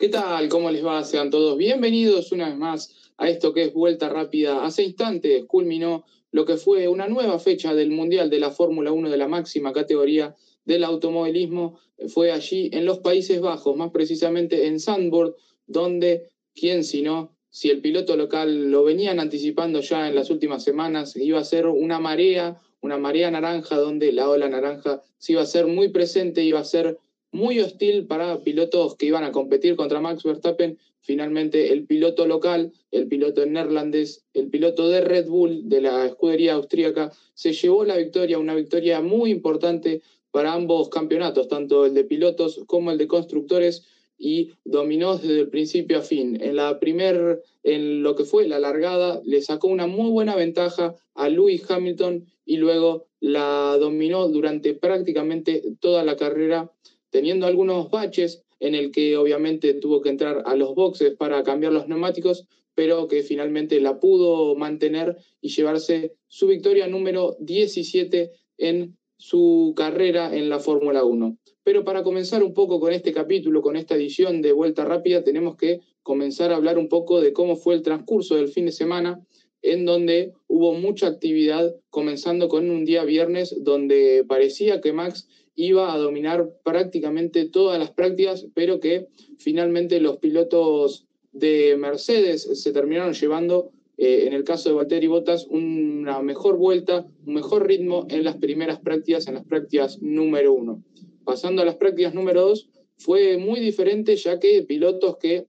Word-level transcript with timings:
¿Qué 0.00 0.08
tal? 0.08 0.48
¿Cómo 0.48 0.70
les 0.70 0.82
va? 0.82 1.04
Sean 1.04 1.28
todos 1.28 1.58
bienvenidos 1.58 2.32
una 2.32 2.48
vez 2.48 2.56
más 2.56 3.12
a 3.18 3.28
esto 3.28 3.52
que 3.52 3.64
es 3.64 3.74
Vuelta 3.74 4.08
Rápida. 4.08 4.64
Hace 4.64 4.82
instantes 4.82 5.44
culminó 5.44 6.06
lo 6.32 6.46
que 6.46 6.56
fue 6.56 6.88
una 6.88 7.06
nueva 7.06 7.38
fecha 7.38 7.74
del 7.74 7.90
Mundial 7.90 8.30
de 8.30 8.38
la 8.38 8.50
Fórmula 8.50 8.92
1 8.92 9.10
de 9.10 9.18
la 9.18 9.28
máxima 9.28 9.74
categoría 9.74 10.34
del 10.64 10.84
automovilismo. 10.84 11.78
Fue 12.08 12.32
allí 12.32 12.70
en 12.72 12.86
los 12.86 13.00
Países 13.00 13.42
Bajos, 13.42 13.76
más 13.76 13.90
precisamente 13.90 14.68
en 14.68 14.80
Sandburg, 14.80 15.36
donde, 15.66 16.30
quién 16.54 16.82
si 16.82 17.02
no, 17.02 17.36
si 17.50 17.68
el 17.68 17.82
piloto 17.82 18.16
local 18.16 18.70
lo 18.70 18.84
venían 18.84 19.20
anticipando 19.20 19.80
ya 19.80 20.08
en 20.08 20.14
las 20.14 20.30
últimas 20.30 20.64
semanas, 20.64 21.14
iba 21.14 21.40
a 21.40 21.44
ser 21.44 21.66
una 21.66 22.00
marea, 22.00 22.58
una 22.80 22.96
marea 22.96 23.30
naranja, 23.30 23.76
donde 23.76 24.12
la 24.12 24.30
ola 24.30 24.48
naranja 24.48 25.02
se 25.18 25.32
iba 25.32 25.42
a 25.42 25.46
ser 25.46 25.66
muy 25.66 25.88
presente, 25.88 26.42
iba 26.42 26.60
a 26.60 26.64
ser 26.64 26.96
muy 27.32 27.60
hostil 27.60 28.06
para 28.06 28.40
pilotos 28.40 28.96
que 28.96 29.06
iban 29.06 29.24
a 29.24 29.32
competir 29.32 29.76
contra 29.76 30.00
Max 30.00 30.22
Verstappen. 30.22 30.78
Finalmente, 31.00 31.72
el 31.72 31.86
piloto 31.86 32.26
local, 32.26 32.72
el 32.90 33.06
piloto 33.08 33.44
neerlandés, 33.46 34.24
el 34.34 34.48
piloto 34.48 34.88
de 34.88 35.00
Red 35.00 35.28
Bull 35.28 35.68
de 35.68 35.80
la 35.80 36.06
escudería 36.06 36.54
austríaca, 36.54 37.12
se 37.34 37.52
llevó 37.52 37.84
la 37.84 37.96
victoria, 37.96 38.38
una 38.38 38.54
victoria 38.54 39.00
muy 39.00 39.30
importante 39.30 40.02
para 40.30 40.52
ambos 40.52 40.88
campeonatos, 40.88 41.48
tanto 41.48 41.86
el 41.86 41.94
de 41.94 42.04
pilotos 42.04 42.60
como 42.66 42.90
el 42.90 42.98
de 42.98 43.08
constructores, 43.08 43.86
y 44.20 44.52
dominó 44.64 45.16
desde 45.16 45.40
el 45.40 45.48
principio 45.48 45.98
a 45.98 46.02
fin. 46.02 46.38
En 46.42 46.56
la 46.56 46.78
primer, 46.78 47.42
en 47.62 48.02
lo 48.02 48.14
que 48.14 48.24
fue 48.24 48.46
la 48.46 48.58
largada, 48.58 49.22
le 49.24 49.40
sacó 49.40 49.68
una 49.68 49.86
muy 49.86 50.10
buena 50.10 50.36
ventaja 50.36 50.94
a 51.14 51.28
Lewis 51.30 51.68
Hamilton 51.68 52.26
y 52.44 52.58
luego 52.58 53.06
la 53.20 53.78
dominó 53.80 54.28
durante 54.28 54.74
prácticamente 54.74 55.62
toda 55.80 56.04
la 56.04 56.16
carrera 56.16 56.70
teniendo 57.10 57.46
algunos 57.46 57.90
baches 57.90 58.42
en 58.60 58.74
el 58.74 58.90
que 58.90 59.16
obviamente 59.16 59.74
tuvo 59.74 60.00
que 60.00 60.10
entrar 60.10 60.42
a 60.46 60.54
los 60.54 60.74
boxes 60.74 61.14
para 61.16 61.42
cambiar 61.42 61.72
los 61.72 61.88
neumáticos, 61.88 62.46
pero 62.74 63.08
que 63.08 63.22
finalmente 63.22 63.80
la 63.80 63.98
pudo 63.98 64.54
mantener 64.54 65.16
y 65.40 65.48
llevarse 65.48 66.14
su 66.28 66.46
victoria 66.46 66.86
número 66.86 67.36
17 67.40 68.30
en 68.58 68.96
su 69.16 69.74
carrera 69.76 70.34
en 70.34 70.48
la 70.48 70.60
Fórmula 70.60 71.04
1. 71.04 71.36
Pero 71.62 71.84
para 71.84 72.02
comenzar 72.02 72.42
un 72.42 72.54
poco 72.54 72.80
con 72.80 72.92
este 72.92 73.12
capítulo, 73.12 73.60
con 73.60 73.76
esta 73.76 73.94
edición 73.94 74.40
de 74.40 74.52
Vuelta 74.52 74.84
Rápida, 74.84 75.22
tenemos 75.22 75.56
que 75.56 75.80
comenzar 76.02 76.52
a 76.52 76.56
hablar 76.56 76.78
un 76.78 76.88
poco 76.88 77.20
de 77.20 77.32
cómo 77.32 77.56
fue 77.56 77.74
el 77.74 77.82
transcurso 77.82 78.36
del 78.36 78.48
fin 78.48 78.66
de 78.66 78.72
semana, 78.72 79.20
en 79.62 79.84
donde 79.84 80.32
hubo 80.48 80.72
mucha 80.72 81.06
actividad, 81.06 81.76
comenzando 81.90 82.48
con 82.48 82.70
un 82.70 82.86
día 82.86 83.04
viernes 83.04 83.54
donde 83.62 84.24
parecía 84.26 84.80
que 84.80 84.94
Max 84.94 85.28
iba 85.60 85.92
a 85.92 85.98
dominar 85.98 86.48
prácticamente 86.64 87.44
todas 87.46 87.78
las 87.78 87.90
prácticas, 87.90 88.46
pero 88.54 88.80
que 88.80 89.08
finalmente 89.38 90.00
los 90.00 90.18
pilotos 90.18 91.06
de 91.32 91.76
Mercedes 91.78 92.48
se 92.60 92.72
terminaron 92.72 93.12
llevando, 93.12 93.72
eh, 93.96 94.24
en 94.26 94.32
el 94.32 94.44
caso 94.44 94.70
de 94.70 94.74
Valtteri 94.76 95.06
Bottas, 95.06 95.46
una 95.48 96.22
mejor 96.22 96.56
vuelta, 96.56 97.06
un 97.26 97.34
mejor 97.34 97.66
ritmo 97.66 98.06
en 98.08 98.24
las 98.24 98.36
primeras 98.36 98.80
prácticas, 98.80 99.28
en 99.28 99.34
las 99.34 99.44
prácticas 99.44 100.00
número 100.00 100.52
uno. 100.52 100.82
Pasando 101.24 101.62
a 101.62 101.64
las 101.66 101.76
prácticas 101.76 102.14
número 102.14 102.42
dos, 102.42 102.70
fue 102.96 103.36
muy 103.36 103.60
diferente 103.60 104.16
ya 104.16 104.38
que 104.38 104.62
pilotos 104.62 105.18
que 105.18 105.46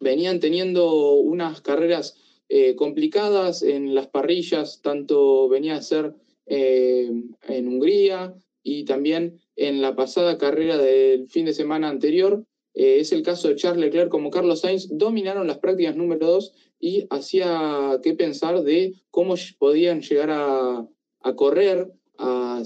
venían 0.00 0.40
teniendo 0.40 1.14
unas 1.14 1.60
carreras 1.62 2.16
eh, 2.48 2.74
complicadas 2.74 3.62
en 3.62 3.94
las 3.94 4.08
parrillas, 4.08 4.82
tanto 4.82 5.48
venía 5.48 5.76
a 5.76 5.82
ser 5.82 6.14
eh, 6.46 7.10
en 7.48 7.68
Hungría, 7.68 8.34
y 8.64 8.84
también 8.84 9.38
en 9.54 9.80
la 9.80 9.94
pasada 9.94 10.38
carrera 10.38 10.76
del 10.78 11.28
fin 11.28 11.44
de 11.44 11.52
semana 11.52 11.88
anterior. 11.88 12.44
Eh, 12.72 12.98
es 12.98 13.12
el 13.12 13.22
caso 13.22 13.46
de 13.46 13.54
Charles 13.54 13.84
Leclerc 13.84 14.08
como 14.08 14.30
Carlos 14.30 14.62
Sainz, 14.62 14.88
dominaron 14.90 15.46
las 15.46 15.58
prácticas 15.58 15.94
número 15.94 16.26
2 16.26 16.52
y 16.80 17.06
hacía 17.10 18.00
que 18.02 18.14
pensar 18.14 18.62
de 18.62 18.94
cómo 19.12 19.34
podían 19.58 20.00
llegar 20.00 20.30
a, 20.32 20.88
correr, 21.36 21.92
a, 22.18 22.62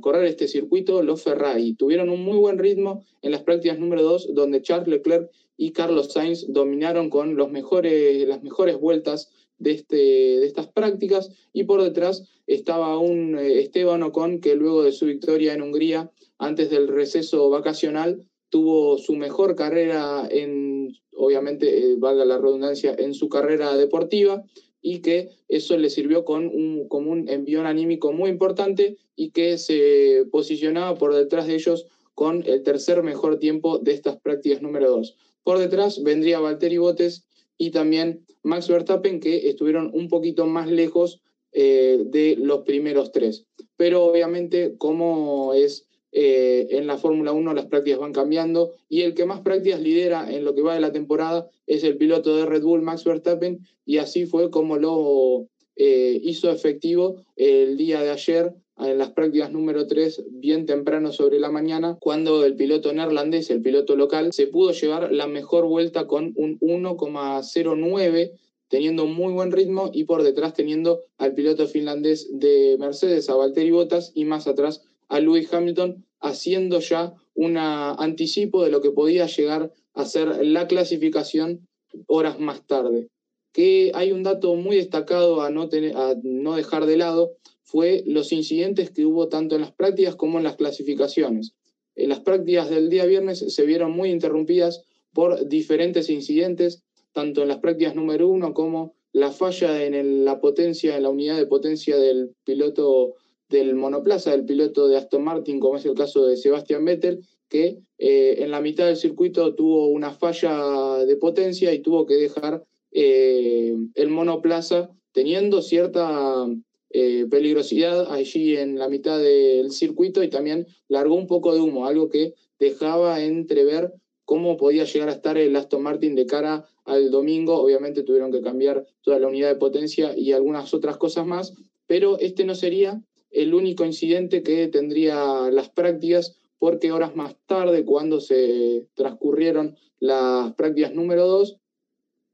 correr 0.00 0.24
este 0.24 0.48
circuito 0.48 1.02
los 1.02 1.22
Ferrari. 1.22 1.74
Tuvieron 1.74 2.10
un 2.10 2.24
muy 2.24 2.38
buen 2.38 2.58
ritmo 2.58 3.04
en 3.20 3.30
las 3.30 3.42
prácticas 3.42 3.78
número 3.78 4.02
2, 4.02 4.34
donde 4.34 4.62
Charles 4.62 4.88
Leclerc 4.88 5.30
y 5.56 5.70
Carlos 5.70 6.12
Sainz 6.12 6.46
dominaron 6.48 7.08
con 7.08 7.36
los 7.36 7.50
mejores, 7.50 8.26
las 8.26 8.42
mejores 8.42 8.78
vueltas 8.80 9.30
de, 9.62 9.72
este, 9.72 9.96
de 9.96 10.46
estas 10.46 10.66
prácticas 10.66 11.30
y 11.52 11.64
por 11.64 11.82
detrás 11.82 12.24
estaba 12.46 12.98
un 12.98 13.38
eh, 13.38 13.60
Esteban 13.60 14.02
Ocon 14.02 14.40
que 14.40 14.54
luego 14.54 14.82
de 14.82 14.92
su 14.92 15.06
victoria 15.06 15.54
en 15.54 15.62
Hungría, 15.62 16.10
antes 16.38 16.70
del 16.70 16.88
receso 16.88 17.48
vacacional, 17.50 18.26
tuvo 18.50 18.98
su 18.98 19.14
mejor 19.14 19.54
carrera 19.54 20.28
en, 20.30 20.94
obviamente, 21.16 21.92
eh, 21.92 21.96
valga 21.96 22.24
la 22.24 22.38
redundancia, 22.38 22.94
en 22.98 23.14
su 23.14 23.28
carrera 23.28 23.76
deportiva 23.76 24.42
y 24.82 24.98
que 24.98 25.30
eso 25.48 25.78
le 25.78 25.88
sirvió 25.88 26.24
con 26.24 26.46
un, 26.48 26.88
como 26.88 27.12
un 27.12 27.28
envión 27.28 27.66
anímico 27.66 28.12
muy 28.12 28.28
importante 28.30 28.96
y 29.14 29.30
que 29.30 29.56
se 29.56 30.26
posicionaba 30.30 30.98
por 30.98 31.14
detrás 31.14 31.46
de 31.46 31.54
ellos 31.54 31.86
con 32.14 32.42
el 32.44 32.62
tercer 32.62 33.02
mejor 33.02 33.38
tiempo 33.38 33.78
de 33.78 33.92
estas 33.92 34.16
prácticas 34.20 34.60
número 34.60 34.90
dos. 34.90 35.16
Por 35.44 35.58
detrás 35.58 36.02
vendría 36.02 36.40
Valtteri 36.40 36.78
Botes 36.78 37.24
y 37.62 37.70
también 37.70 38.26
Max 38.42 38.66
Verstappen, 38.66 39.20
que 39.20 39.48
estuvieron 39.48 39.92
un 39.94 40.08
poquito 40.08 40.46
más 40.46 40.68
lejos 40.68 41.22
eh, 41.52 42.02
de 42.06 42.34
los 42.36 42.62
primeros 42.62 43.12
tres. 43.12 43.46
Pero 43.76 44.04
obviamente, 44.04 44.74
como 44.78 45.54
es 45.54 45.86
eh, 46.10 46.66
en 46.70 46.88
la 46.88 46.98
Fórmula 46.98 47.30
1, 47.30 47.54
las 47.54 47.66
prácticas 47.66 48.00
van 48.00 48.12
cambiando 48.12 48.72
y 48.88 49.02
el 49.02 49.14
que 49.14 49.26
más 49.26 49.42
prácticas 49.42 49.80
lidera 49.80 50.28
en 50.28 50.44
lo 50.44 50.56
que 50.56 50.62
va 50.62 50.74
de 50.74 50.80
la 50.80 50.90
temporada 50.90 51.48
es 51.68 51.84
el 51.84 51.96
piloto 51.98 52.36
de 52.36 52.46
Red 52.46 52.64
Bull, 52.64 52.82
Max 52.82 53.04
Verstappen, 53.04 53.60
y 53.86 53.98
así 53.98 54.26
fue 54.26 54.50
como 54.50 54.76
lo 54.76 55.46
eh, 55.76 56.18
hizo 56.20 56.50
efectivo 56.50 57.14
el 57.36 57.76
día 57.76 58.02
de 58.02 58.10
ayer 58.10 58.56
en 58.78 58.98
las 58.98 59.10
prácticas 59.10 59.52
número 59.52 59.86
3, 59.86 60.24
bien 60.30 60.66
temprano 60.66 61.12
sobre 61.12 61.38
la 61.38 61.50
mañana, 61.50 61.96
cuando 62.00 62.44
el 62.44 62.56
piloto 62.56 62.92
neerlandés, 62.92 63.50
el 63.50 63.62
piloto 63.62 63.96
local, 63.96 64.32
se 64.32 64.46
pudo 64.46 64.72
llevar 64.72 65.12
la 65.12 65.26
mejor 65.26 65.66
vuelta 65.66 66.06
con 66.06 66.32
un 66.36 66.58
1,09 66.60 68.32
teniendo 68.72 69.04
muy 69.06 69.34
buen 69.34 69.52
ritmo 69.52 69.90
y 69.92 70.04
por 70.04 70.22
detrás 70.22 70.54
teniendo 70.54 71.02
al 71.18 71.34
piloto 71.34 71.66
finlandés 71.66 72.30
de 72.32 72.76
Mercedes, 72.80 73.28
a 73.28 73.34
Valtteri 73.34 73.70
Bottas, 73.70 74.12
y 74.14 74.24
más 74.24 74.46
atrás 74.46 74.82
a 75.08 75.20
Lewis 75.20 75.52
Hamilton, 75.52 76.06
haciendo 76.20 76.80
ya 76.80 77.12
un 77.34 77.58
anticipo 77.58 78.64
de 78.64 78.70
lo 78.70 78.80
que 78.80 78.90
podía 78.90 79.26
llegar 79.26 79.70
a 79.92 80.06
ser 80.06 80.46
la 80.46 80.66
clasificación 80.68 81.68
horas 82.06 82.40
más 82.40 82.66
tarde. 82.66 83.08
Que 83.52 83.92
hay 83.94 84.10
un 84.12 84.22
dato 84.22 84.54
muy 84.54 84.76
destacado 84.76 85.42
a 85.42 85.50
no, 85.50 85.68
tener, 85.68 85.94
a 85.94 86.14
no 86.22 86.56
dejar 86.56 86.86
de 86.86 86.96
lado, 86.96 87.32
fue 87.72 88.04
los 88.06 88.32
incidentes 88.32 88.90
que 88.90 89.06
hubo 89.06 89.28
tanto 89.28 89.54
en 89.54 89.62
las 89.62 89.72
prácticas 89.72 90.14
como 90.14 90.36
en 90.36 90.44
las 90.44 90.56
clasificaciones. 90.56 91.54
En 91.96 92.10
las 92.10 92.20
prácticas 92.20 92.68
del 92.68 92.90
día 92.90 93.06
viernes 93.06 93.38
se 93.48 93.64
vieron 93.64 93.92
muy 93.92 94.10
interrumpidas 94.10 94.84
por 95.14 95.48
diferentes 95.48 96.10
incidentes, 96.10 96.82
tanto 97.12 97.40
en 97.40 97.48
las 97.48 97.60
prácticas 97.60 97.94
número 97.94 98.28
uno 98.28 98.52
como 98.52 98.94
la 99.12 99.30
falla 99.30 99.84
en 99.84 100.22
la 100.26 100.38
potencia, 100.38 100.98
en 100.98 101.02
la 101.02 101.08
unidad 101.08 101.38
de 101.38 101.46
potencia 101.46 101.96
del 101.96 102.34
piloto 102.44 103.14
del 103.48 103.74
monoplaza, 103.74 104.32
del 104.32 104.44
piloto 104.44 104.86
de 104.86 104.98
Aston 104.98 105.24
Martin, 105.24 105.58
como 105.58 105.78
es 105.78 105.86
el 105.86 105.94
caso 105.94 106.26
de 106.26 106.36
Sebastian 106.36 106.84
Vettel, 106.84 107.26
que 107.48 107.78
eh, 107.96 108.34
en 108.38 108.50
la 108.50 108.60
mitad 108.60 108.84
del 108.84 108.96
circuito 108.96 109.54
tuvo 109.54 109.86
una 109.86 110.10
falla 110.10 110.98
de 111.06 111.16
potencia 111.16 111.72
y 111.72 111.80
tuvo 111.80 112.04
que 112.04 112.14
dejar 112.16 112.64
eh, 112.90 113.74
el 113.94 114.08
monoplaza 114.10 114.90
teniendo 115.12 115.62
cierta 115.62 116.46
eh, 116.92 117.26
peligrosidad 117.30 118.12
allí 118.12 118.56
en 118.56 118.78
la 118.78 118.88
mitad 118.88 119.18
del 119.18 119.70
circuito 119.70 120.22
y 120.22 120.28
también 120.28 120.66
largó 120.88 121.14
un 121.14 121.26
poco 121.26 121.54
de 121.54 121.60
humo, 121.60 121.86
algo 121.86 122.08
que 122.08 122.34
dejaba 122.58 123.22
entrever 123.22 123.92
cómo 124.24 124.56
podía 124.56 124.84
llegar 124.84 125.08
a 125.08 125.12
estar 125.12 125.36
el 125.36 125.56
Aston 125.56 125.82
Martin 125.82 126.14
de 126.14 126.26
cara 126.26 126.66
al 126.84 127.10
domingo. 127.10 127.60
Obviamente 127.60 128.02
tuvieron 128.02 128.30
que 128.30 128.40
cambiar 128.40 128.86
toda 129.02 129.18
la 129.18 129.28
unidad 129.28 129.48
de 129.48 129.56
potencia 129.56 130.16
y 130.16 130.32
algunas 130.32 130.72
otras 130.74 130.96
cosas 130.96 131.26
más, 131.26 131.54
pero 131.86 132.18
este 132.18 132.44
no 132.44 132.54
sería 132.54 133.02
el 133.30 133.54
único 133.54 133.84
incidente 133.84 134.42
que 134.42 134.68
tendría 134.68 135.50
las 135.50 135.70
prácticas, 135.70 136.36
porque 136.58 136.92
horas 136.92 137.16
más 137.16 137.36
tarde, 137.46 137.84
cuando 137.84 138.20
se 138.20 138.86
transcurrieron 138.94 139.76
las 139.98 140.54
prácticas 140.54 140.94
número 140.94 141.26
2, 141.26 141.56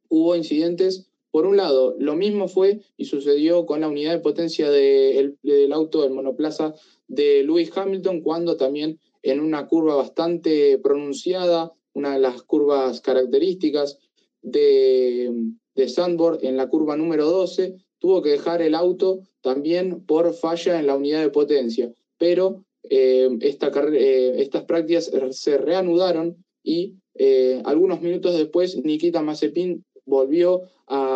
hubo 0.09 0.37
incidentes 0.37 1.08
por 1.31 1.47
un 1.47 1.57
lado, 1.57 1.95
lo 1.99 2.17
mismo 2.17 2.49
fue 2.49 2.81
y 2.97 3.05
sucedió 3.05 3.67
con 3.67 3.81
la 3.81 3.89
unidad 3.89 4.13
de 4.13 4.21
potencia 4.21 4.71
del 4.71 5.73
auto 5.73 6.03
del 6.03 6.13
monoplaza 6.13 6.75
de 7.07 7.43
Lewis 7.45 7.71
Hamilton, 7.77 8.23
cuando 8.23 8.57
también 8.57 8.99
en 9.23 9.41
una 9.41 9.67
curva 9.67 9.97
bastante 9.97 10.79
pronunciada, 10.79 11.73
una 11.93 12.15
de 12.15 12.21
las 12.21 12.43
curvas 12.43 13.01
características 13.01 13.99
de, 14.43 15.33
de 15.75 15.89
Sandborg, 15.89 16.45
en 16.45 16.57
la 16.57 16.69
curva 16.69 16.97
número 16.97 17.27
12, 17.27 17.77
tuvo 17.99 18.23
que 18.23 18.31
dejar 18.31 18.63
el 18.63 18.75
auto 18.75 19.21
también 19.41 20.05
por 20.07 20.33
falla 20.35 20.79
en 20.79 20.87
la 20.87 20.97
unidad 20.97 21.21
de 21.21 21.31
potencia. 21.31 21.93
Pero 22.17 22.65
eh, 22.89 23.29
eh, 23.41 24.35
estas 24.39 24.65
prácticas 24.65 25.11
se 25.31 25.59
reanudaron 25.59 26.45
y 26.63 26.95
Eh, 27.19 27.61
algunos 27.65 28.01
minutos 28.01 28.37
después, 28.37 28.77
Nikita 28.77 29.23
Mazepin 29.23 29.85
volvió 30.07 30.63
a, 30.87 31.08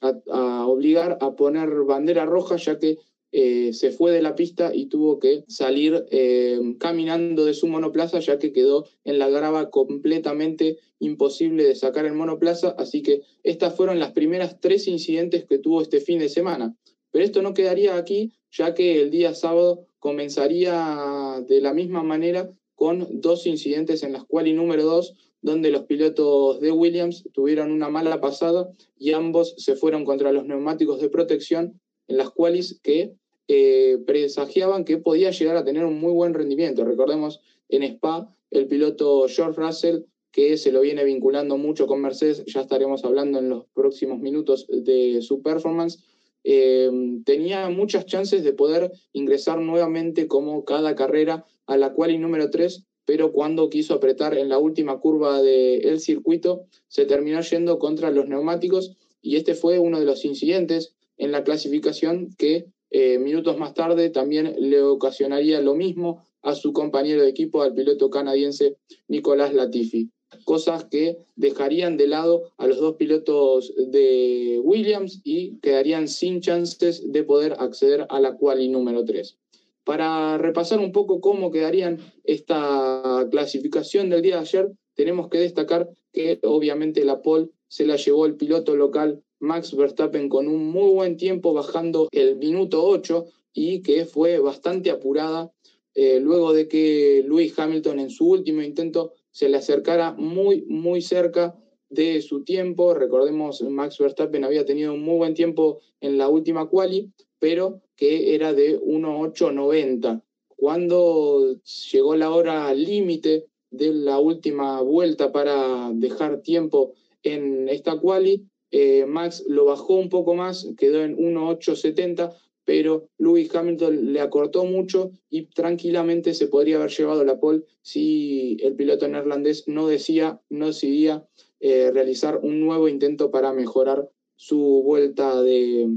obligar 0.00 1.18
a 1.20 1.36
poner 1.36 1.68
bandera 1.86 2.24
roja, 2.24 2.56
ya 2.56 2.78
que 2.78 2.98
eh, 3.38 3.72
se 3.74 3.90
fue 3.90 4.12
de 4.12 4.22
la 4.22 4.34
pista 4.34 4.74
y 4.74 4.86
tuvo 4.86 5.18
que 5.18 5.44
salir 5.48 6.06
eh, 6.10 6.58
caminando 6.78 7.44
de 7.44 7.54
su 7.54 7.66
monoplaza, 7.66 8.20
ya 8.20 8.38
que 8.38 8.52
quedó 8.52 8.86
en 9.04 9.18
la 9.18 9.28
grava 9.28 9.68
completamente 9.70 10.78
imposible 11.00 11.64
de 11.64 11.74
sacar 11.74 12.06
el 12.06 12.14
monoplaza. 12.14 12.74
Así 12.78 13.02
que 13.02 13.22
estas 13.42 13.74
fueron 13.74 13.98
las 13.98 14.12
primeras 14.12 14.58
tres 14.60 14.88
incidentes 14.88 15.44
que 15.44 15.58
tuvo 15.58 15.82
este 15.82 16.00
fin 16.00 16.18
de 16.18 16.28
semana. 16.28 16.74
Pero 17.10 17.24
esto 17.24 17.42
no 17.42 17.52
quedaría 17.52 17.96
aquí, 17.96 18.32
ya 18.50 18.74
que 18.74 19.02
el 19.02 19.10
día 19.10 19.34
sábado 19.34 19.86
comenzaría 19.98 21.44
de 21.46 21.60
la 21.60 21.74
misma 21.74 22.02
manera 22.02 22.50
con 22.74 23.20
dos 23.20 23.46
incidentes 23.46 24.02
en 24.02 24.12
las 24.12 24.24
cuales 24.24 24.54
número 24.54 24.84
dos, 24.84 25.14
donde 25.42 25.70
los 25.70 25.84
pilotos 25.84 26.60
de 26.60 26.72
Williams 26.72 27.24
tuvieron 27.32 27.70
una 27.70 27.88
mala 27.88 28.20
pasada 28.20 28.70
y 28.98 29.12
ambos 29.12 29.54
se 29.58 29.76
fueron 29.76 30.04
contra 30.04 30.32
los 30.32 30.46
neumáticos 30.46 31.00
de 31.00 31.08
protección 31.08 31.80
en 32.08 32.16
las 32.16 32.30
cuales 32.30 32.80
que 32.82 33.14
eh, 33.48 33.98
presagiaban 34.06 34.84
que 34.84 34.98
podía 34.98 35.30
llegar 35.30 35.56
a 35.56 35.64
tener 35.64 35.84
un 35.84 36.00
muy 36.00 36.12
buen 36.12 36.34
rendimiento. 36.34 36.84
Recordemos 36.84 37.40
en 37.68 37.82
Spa 37.84 38.34
el 38.50 38.66
piloto 38.66 39.26
George 39.28 39.60
Russell 39.60 40.02
que 40.36 40.58
se 40.58 40.70
lo 40.70 40.82
viene 40.82 41.02
vinculando 41.04 41.56
mucho 41.56 41.86
con 41.86 42.02
Mercedes, 42.02 42.44
ya 42.44 42.60
estaremos 42.60 43.06
hablando 43.06 43.38
en 43.38 43.48
los 43.48 43.64
próximos 43.72 44.18
minutos 44.18 44.66
de 44.68 45.22
su 45.22 45.40
performance, 45.40 46.04
eh, 46.44 46.90
tenía 47.24 47.70
muchas 47.70 48.04
chances 48.04 48.44
de 48.44 48.52
poder 48.52 48.92
ingresar 49.14 49.58
nuevamente 49.58 50.28
como 50.28 50.66
cada 50.66 50.94
carrera 50.94 51.46
a 51.66 51.78
la 51.78 51.94
cual 51.94 52.10
y 52.10 52.18
número 52.18 52.50
3, 52.50 52.84
pero 53.06 53.32
cuando 53.32 53.70
quiso 53.70 53.94
apretar 53.94 54.36
en 54.36 54.50
la 54.50 54.58
última 54.58 54.98
curva 54.98 55.40
del 55.40 56.00
circuito, 56.00 56.66
se 56.88 57.06
terminó 57.06 57.40
yendo 57.40 57.78
contra 57.78 58.10
los 58.10 58.28
neumáticos 58.28 58.96
y 59.22 59.36
este 59.36 59.54
fue 59.54 59.78
uno 59.78 59.98
de 59.98 60.04
los 60.04 60.24
incidentes 60.24 60.94
en 61.16 61.32
la 61.32 61.44
clasificación 61.44 62.34
que 62.36 62.66
eh, 62.90 63.18
minutos 63.18 63.56
más 63.58 63.74
tarde 63.74 64.10
también 64.10 64.54
le 64.58 64.82
ocasionaría 64.82 65.60
lo 65.60 65.74
mismo 65.74 66.24
a 66.42 66.54
su 66.54 66.72
compañero 66.72 67.22
de 67.22 67.28
equipo, 67.28 67.62
al 67.62 67.74
piloto 67.74 68.10
canadiense 68.10 68.76
Nicolás 69.08 69.54
Latifi. 69.54 70.10
Cosas 70.44 70.84
que 70.84 71.18
dejarían 71.36 71.96
de 71.96 72.08
lado 72.08 72.52
a 72.56 72.66
los 72.66 72.78
dos 72.78 72.96
pilotos 72.96 73.72
de 73.76 74.60
Williams 74.62 75.20
y 75.24 75.58
quedarían 75.58 76.08
sin 76.08 76.40
chances 76.40 77.12
de 77.12 77.22
poder 77.24 77.56
acceder 77.58 78.06
a 78.10 78.20
la 78.20 78.36
quali 78.36 78.68
número 78.68 79.04
3. 79.04 79.38
Para 79.86 80.36
repasar 80.36 80.80
un 80.80 80.90
poco 80.90 81.20
cómo 81.20 81.52
quedarían 81.52 82.00
esta 82.24 83.24
clasificación 83.30 84.10
del 84.10 84.20
día 84.20 84.34
de 84.34 84.40
ayer, 84.40 84.72
tenemos 84.94 85.28
que 85.28 85.38
destacar 85.38 85.88
que 86.12 86.40
obviamente 86.42 87.04
la 87.04 87.22
pole 87.22 87.50
se 87.68 87.86
la 87.86 87.94
llevó 87.94 88.26
el 88.26 88.34
piloto 88.34 88.74
local 88.74 89.22
Max 89.38 89.76
Verstappen 89.76 90.28
con 90.28 90.48
un 90.48 90.72
muy 90.72 90.90
buen 90.92 91.16
tiempo 91.16 91.54
bajando 91.54 92.08
el 92.10 92.34
minuto 92.34 92.84
8 92.84 93.26
y 93.52 93.82
que 93.82 94.06
fue 94.06 94.40
bastante 94.40 94.90
apurada 94.90 95.52
eh, 95.94 96.18
luego 96.18 96.52
de 96.52 96.66
que 96.66 97.24
Lewis 97.24 97.56
Hamilton 97.56 98.00
en 98.00 98.10
su 98.10 98.28
último 98.28 98.62
intento 98.62 99.12
se 99.30 99.48
le 99.48 99.58
acercara 99.58 100.14
muy, 100.14 100.62
muy 100.62 101.00
cerca 101.00 101.54
de 101.90 102.20
su 102.22 102.42
tiempo. 102.42 102.92
Recordemos, 102.92 103.62
Max 103.62 103.98
Verstappen 103.98 104.42
había 104.42 104.64
tenido 104.64 104.94
un 104.94 105.02
muy 105.04 105.18
buen 105.18 105.34
tiempo 105.34 105.78
en 106.00 106.18
la 106.18 106.28
última 106.28 106.68
quali, 106.68 107.12
pero 107.38 107.80
que 107.96 108.34
era 108.34 108.52
de 108.52 108.78
1.890. 108.80 110.22
Cuando 110.56 111.56
llegó 111.92 112.16
la 112.16 112.30
hora 112.30 112.72
límite 112.74 113.46
de 113.70 113.92
la 113.92 114.18
última 114.18 114.80
vuelta 114.80 115.32
para 115.32 115.90
dejar 115.92 116.40
tiempo 116.40 116.94
en 117.22 117.68
esta 117.68 117.98
quali, 117.98 118.46
eh, 118.70 119.06
Max 119.06 119.44
lo 119.48 119.66
bajó 119.66 119.94
un 119.94 120.08
poco 120.08 120.34
más, 120.34 120.68
quedó 120.78 121.02
en 121.02 121.16
1.870, 121.16 122.34
pero 122.64 123.08
Lewis 123.18 123.54
Hamilton 123.54 124.12
le 124.12 124.20
acortó 124.20 124.64
mucho 124.64 125.12
y 125.30 125.46
tranquilamente 125.46 126.34
se 126.34 126.48
podría 126.48 126.76
haber 126.76 126.90
llevado 126.90 127.24
la 127.24 127.38
pole 127.38 127.62
si 127.82 128.56
el 128.60 128.74
piloto 128.74 129.06
neerlandés 129.06 129.68
no, 129.68 129.86
decía, 129.86 130.40
no 130.50 130.66
decidía 130.66 131.24
eh, 131.60 131.90
realizar 131.92 132.40
un 132.42 132.60
nuevo 132.60 132.88
intento 132.88 133.30
para 133.30 133.52
mejorar 133.52 134.10
su 134.34 134.82
vuelta 134.84 135.42
de, 135.42 135.88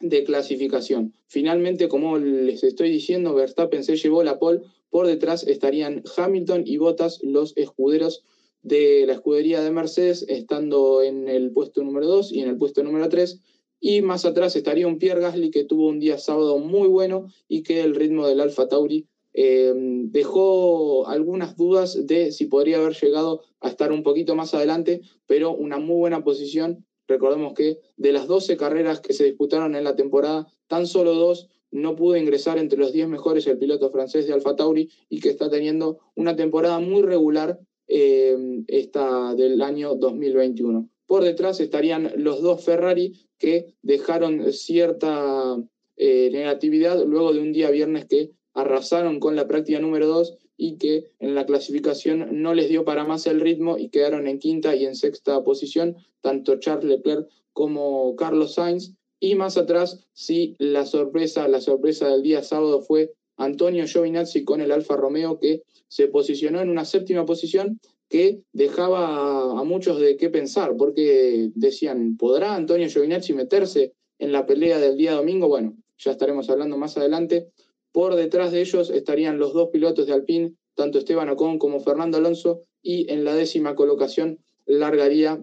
de 0.00 0.24
clasificación. 0.24 1.14
Finalmente, 1.26 1.88
como 1.88 2.18
les 2.18 2.62
estoy 2.62 2.90
diciendo, 2.90 3.34
Verstappen 3.34 3.84
se 3.84 3.96
llevó 3.96 4.22
la 4.22 4.38
pole, 4.38 4.60
por 4.90 5.06
detrás 5.06 5.46
estarían 5.46 6.02
Hamilton 6.16 6.62
y 6.66 6.76
Bottas, 6.76 7.20
los 7.22 7.56
escuderos 7.56 8.24
de 8.62 9.04
la 9.06 9.14
escudería 9.14 9.62
de 9.62 9.70
Mercedes, 9.70 10.24
estando 10.28 11.02
en 11.02 11.28
el 11.28 11.52
puesto 11.52 11.82
número 11.82 12.06
2 12.06 12.32
y 12.32 12.40
en 12.40 12.48
el 12.48 12.58
puesto 12.58 12.82
número 12.82 13.08
3. 13.08 13.40
Y 13.80 14.02
más 14.02 14.24
atrás 14.24 14.56
estaría 14.56 14.86
un 14.86 14.98
Pierre 14.98 15.20
Gasly 15.20 15.50
que 15.50 15.64
tuvo 15.64 15.88
un 15.88 16.00
día 16.00 16.18
sábado 16.18 16.58
muy 16.58 16.88
bueno 16.88 17.26
y 17.48 17.62
que 17.62 17.82
el 17.82 17.94
ritmo 17.94 18.26
del 18.26 18.40
Alfa 18.40 18.68
Tauri 18.68 19.06
eh, 19.34 19.74
dejó 19.76 21.06
algunas 21.06 21.56
dudas 21.58 22.06
de 22.06 22.32
si 22.32 22.46
podría 22.46 22.78
haber 22.78 22.94
llegado 22.94 23.42
a 23.60 23.68
estar 23.68 23.92
un 23.92 24.02
poquito 24.02 24.34
más 24.34 24.54
adelante, 24.54 25.02
pero 25.26 25.54
una 25.54 25.78
muy 25.78 25.96
buena 25.96 26.24
posición 26.24 26.85
Recordemos 27.08 27.54
que 27.54 27.78
de 27.96 28.12
las 28.12 28.26
12 28.26 28.56
carreras 28.56 29.00
que 29.00 29.12
se 29.12 29.24
disputaron 29.24 29.76
en 29.76 29.84
la 29.84 29.96
temporada, 29.96 30.46
tan 30.66 30.86
solo 30.86 31.14
dos 31.14 31.48
no 31.70 31.96
pudo 31.96 32.16
ingresar 32.16 32.58
entre 32.58 32.78
los 32.78 32.92
10 32.92 33.08
mejores 33.08 33.46
el 33.46 33.58
piloto 33.58 33.90
francés 33.90 34.26
de 34.26 34.32
Alfa 34.32 34.56
Tauri 34.56 34.88
y 35.08 35.20
que 35.20 35.28
está 35.28 35.50
teniendo 35.50 35.98
una 36.14 36.36
temporada 36.36 36.78
muy 36.78 37.02
regular 37.02 37.58
eh, 37.88 38.36
esta 38.68 39.34
del 39.34 39.62
año 39.62 39.94
2021. 39.94 40.88
Por 41.06 41.22
detrás 41.22 41.60
estarían 41.60 42.12
los 42.16 42.42
dos 42.42 42.64
Ferrari 42.64 43.28
que 43.38 43.74
dejaron 43.82 44.52
cierta 44.52 45.56
eh, 45.96 46.30
negatividad 46.32 47.04
luego 47.04 47.32
de 47.32 47.40
un 47.40 47.52
día 47.52 47.70
viernes 47.70 48.06
que 48.06 48.30
arrasaron 48.54 49.20
con 49.20 49.36
la 49.36 49.46
práctica 49.46 49.78
número 49.78 50.06
2 50.06 50.36
y 50.56 50.76
que 50.76 51.10
en 51.18 51.34
la 51.34 51.46
clasificación 51.46 52.42
no 52.42 52.54
les 52.54 52.68
dio 52.68 52.84
para 52.84 53.04
más 53.04 53.26
el 53.26 53.40
ritmo 53.40 53.78
y 53.78 53.88
quedaron 53.88 54.26
en 54.26 54.38
quinta 54.38 54.74
y 54.74 54.86
en 54.86 54.96
sexta 54.96 55.42
posición, 55.44 55.96
tanto 56.20 56.58
Charles 56.58 56.84
Leclerc 56.84 57.28
como 57.52 58.16
Carlos 58.16 58.54
Sainz. 58.54 58.94
Y 59.18 59.34
más 59.34 59.56
atrás, 59.56 60.06
sí, 60.12 60.56
la 60.58 60.84
sorpresa, 60.84 61.48
la 61.48 61.60
sorpresa 61.60 62.08
del 62.08 62.22
día 62.22 62.42
sábado 62.42 62.82
fue 62.82 63.14
Antonio 63.36 63.86
Giovinazzi 63.86 64.44
con 64.44 64.60
el 64.60 64.72
Alfa 64.72 64.96
Romeo, 64.96 65.38
que 65.38 65.62
se 65.88 66.08
posicionó 66.08 66.60
en 66.60 66.68
una 66.68 66.84
séptima 66.84 67.24
posición 67.24 67.80
que 68.08 68.42
dejaba 68.52 69.58
a, 69.58 69.64
muchos 69.64 70.00
de 70.00 70.16
qué 70.16 70.30
pensar, 70.30 70.76
porque 70.76 71.50
decían, 71.54 72.16
¿podrá 72.16 72.54
Antonio 72.54 72.88
Giovinazzi 72.88 73.32
meterse 73.32 73.94
en 74.18 74.32
la 74.32 74.46
pelea 74.46 74.78
del 74.78 74.96
día 74.96 75.14
domingo? 75.14 75.48
Bueno, 75.48 75.76
ya 75.98 76.12
estaremos 76.12 76.48
hablando 76.50 76.76
más 76.76 76.96
adelante, 76.96 77.48
por 77.96 78.14
detrás 78.14 78.52
de 78.52 78.60
ellos 78.60 78.90
estarían 78.90 79.38
los 79.38 79.54
dos 79.54 79.70
pilotos 79.70 80.06
de 80.06 80.12
Alpine, 80.12 80.52
tanto 80.74 80.98
Esteban 80.98 81.30
Ocon 81.30 81.58
como 81.58 81.80
Fernando 81.80 82.18
Alonso, 82.18 82.64
y 82.82 83.10
en 83.10 83.24
la 83.24 83.34
décima 83.34 83.74
colocación 83.74 84.38
largaría 84.66 85.42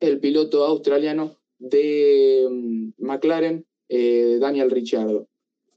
el 0.00 0.18
piloto 0.18 0.64
australiano 0.64 1.36
de 1.58 2.48
mm, 2.50 2.92
McLaren, 2.96 3.66
eh, 3.90 4.38
Daniel 4.40 4.70
Ricciardo. 4.70 5.28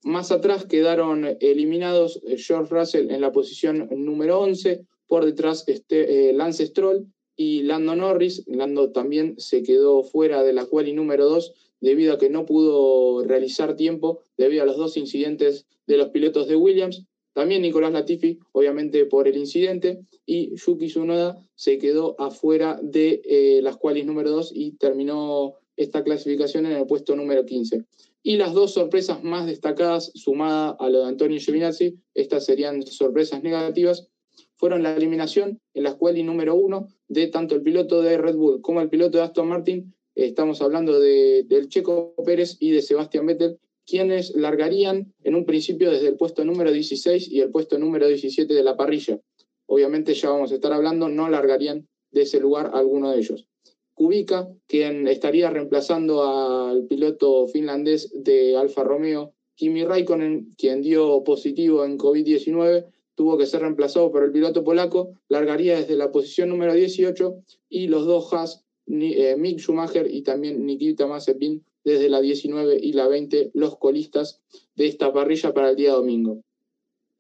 Más 0.02 0.32
atrás 0.32 0.66
quedaron 0.66 1.36
eliminados 1.42 2.22
eh, 2.26 2.38
George 2.38 2.74
Russell 2.74 3.12
en 3.12 3.20
la 3.20 3.34
posición 3.34 3.90
número 3.92 4.40
11, 4.40 4.86
por 5.06 5.26
detrás 5.26 5.66
este, 5.68 6.30
eh, 6.30 6.34
Lance 6.34 6.66
Stroll 6.66 7.08
y 7.36 7.64
Lando 7.64 7.94
Norris. 7.98 8.46
Lando 8.48 8.94
también 8.94 9.38
se 9.38 9.64
quedó 9.64 10.04
fuera 10.04 10.44
de 10.44 10.54
la 10.54 10.66
quali 10.66 10.94
número 10.94 11.26
2 11.26 11.69
debido 11.82 12.14
a 12.14 12.18
que 12.18 12.30
no 12.30 12.46
pudo 12.46 13.24
realizar 13.24 13.76
tiempo 13.76 14.22
debido 14.38 14.64
a 14.64 14.66
los 14.66 14.78
dos 14.78 14.98
incidentes 14.98 15.66
de 15.88 15.98
los 15.98 16.10
pilotos 16.10 16.48
de 16.48 16.56
Williams. 16.56 17.06
También 17.34 17.62
Nicolás 17.62 17.94
Latifi, 17.94 18.40
obviamente 18.52 19.06
por 19.06 19.28
el 19.28 19.38
incidente, 19.38 20.00
y 20.26 20.56
Yuki 20.56 20.88
Tsunoda 20.88 21.38
se 21.56 21.78
quedó 21.78 22.16
afuera 22.20 22.80
de 22.82 23.22
eh, 23.24 23.62
las 23.62 23.78
cuales 23.78 24.06
número 24.06 24.32
2 24.32 24.52
y 24.54 24.72
terminó 24.74 25.56
esta 25.78 26.04
clasificación 26.04 26.66
en 26.66 26.74
el 26.74 26.86
puesto 26.86 27.16
número 27.16 27.46
15. 27.46 27.86
Y 28.22 28.36
las 28.36 28.54
dos 28.54 28.74
sorpresas 28.74 29.24
más 29.24 29.46
destacadas, 29.46 30.12
sumada 30.14 30.76
a 30.78 30.90
lo 30.90 31.00
de 31.00 31.08
Antonio 31.08 31.40
Giovinazzi, 31.40 31.96
estas 32.14 32.46
serían 32.46 32.86
sorpresas 32.86 33.42
negativas, 33.44 34.10
fueron 34.58 34.84
la 34.84 34.94
eliminación 34.94 35.62
en 35.74 35.84
la 35.84 35.96
cuales 35.96 36.26
número 36.26 36.56
1 36.56 36.88
de 37.08 37.28
tanto 37.28 37.56
el 37.56 37.64
piloto 37.64 38.02
de 38.02 38.18
Red 38.18 38.36
Bull 38.36 38.62
como 38.62 38.82
el 38.82 38.90
piloto 38.90 39.18
de 39.18 39.24
Aston 39.24 39.48
Martin. 39.48 39.96
Estamos 40.26 40.62
hablando 40.62 41.00
de, 41.00 41.44
del 41.48 41.70
Checo 41.70 42.14
Pérez 42.26 42.58
y 42.60 42.72
de 42.72 42.82
Sebastián 42.82 43.26
Vettel, 43.26 43.58
quienes 43.86 44.36
largarían 44.36 45.14
en 45.24 45.34
un 45.34 45.46
principio 45.46 45.92
desde 45.92 46.10
el 46.10 46.18
puesto 46.18 46.44
número 46.44 46.74
16 46.74 47.32
y 47.32 47.40
el 47.40 47.52
puesto 47.52 47.80
número 47.80 48.06
17 48.06 48.54
de 48.54 48.64
la 48.64 48.76
parrilla. 48.76 49.22
Obviamente 49.66 50.14
ya 50.14 50.30
vamos 50.30 50.52
a 50.52 50.56
estar 50.56 50.74
hablando, 50.74 51.08
no 51.08 51.30
largarían 51.30 51.88
de 52.12 52.24
ese 52.24 52.42
lugar 52.42 52.72
alguno 52.74 53.12
de 53.12 53.20
ellos. 53.20 53.48
Kubica, 53.94 54.50
quien 54.68 55.08
estaría 55.08 55.50
reemplazando 55.52 56.24
al 56.24 56.86
piloto 56.86 57.48
finlandés 57.48 58.12
de 58.14 58.58
Alfa 58.58 58.84
Romeo, 58.84 59.34
Kimi 59.56 59.86
Raikkonen, 59.86 60.52
quien 60.58 60.82
dio 60.82 61.24
positivo 61.24 61.86
en 61.86 61.98
COVID-19, 61.98 62.88
tuvo 63.16 63.38
que 63.38 63.46
ser 63.46 63.62
reemplazado 63.62 64.12
por 64.12 64.24
el 64.24 64.34
piloto 64.34 64.66
polaco, 64.66 65.14
largaría 65.30 65.78
desde 65.78 65.96
la 65.96 66.12
posición 66.12 66.50
número 66.50 66.74
18 66.74 67.42
y 67.70 67.88
los 67.88 68.06
dos 68.06 68.34
Haas, 68.34 68.66
Mick 68.90 69.60
Schumacher 69.60 70.08
y 70.12 70.24
también 70.24 70.66
Nikita 70.66 71.08
Mazepin, 71.08 71.64
desde 71.84 72.10
la 72.10 72.20
19 72.22 72.78
y 72.82 72.94
la 72.94 73.08
20, 73.08 73.52
los 73.54 73.78
colistas 73.78 74.42
de 74.76 74.88
esta 74.88 75.14
parrilla 75.14 75.54
para 75.54 75.70
el 75.70 75.76
día 75.76 75.94
domingo. 75.94 76.44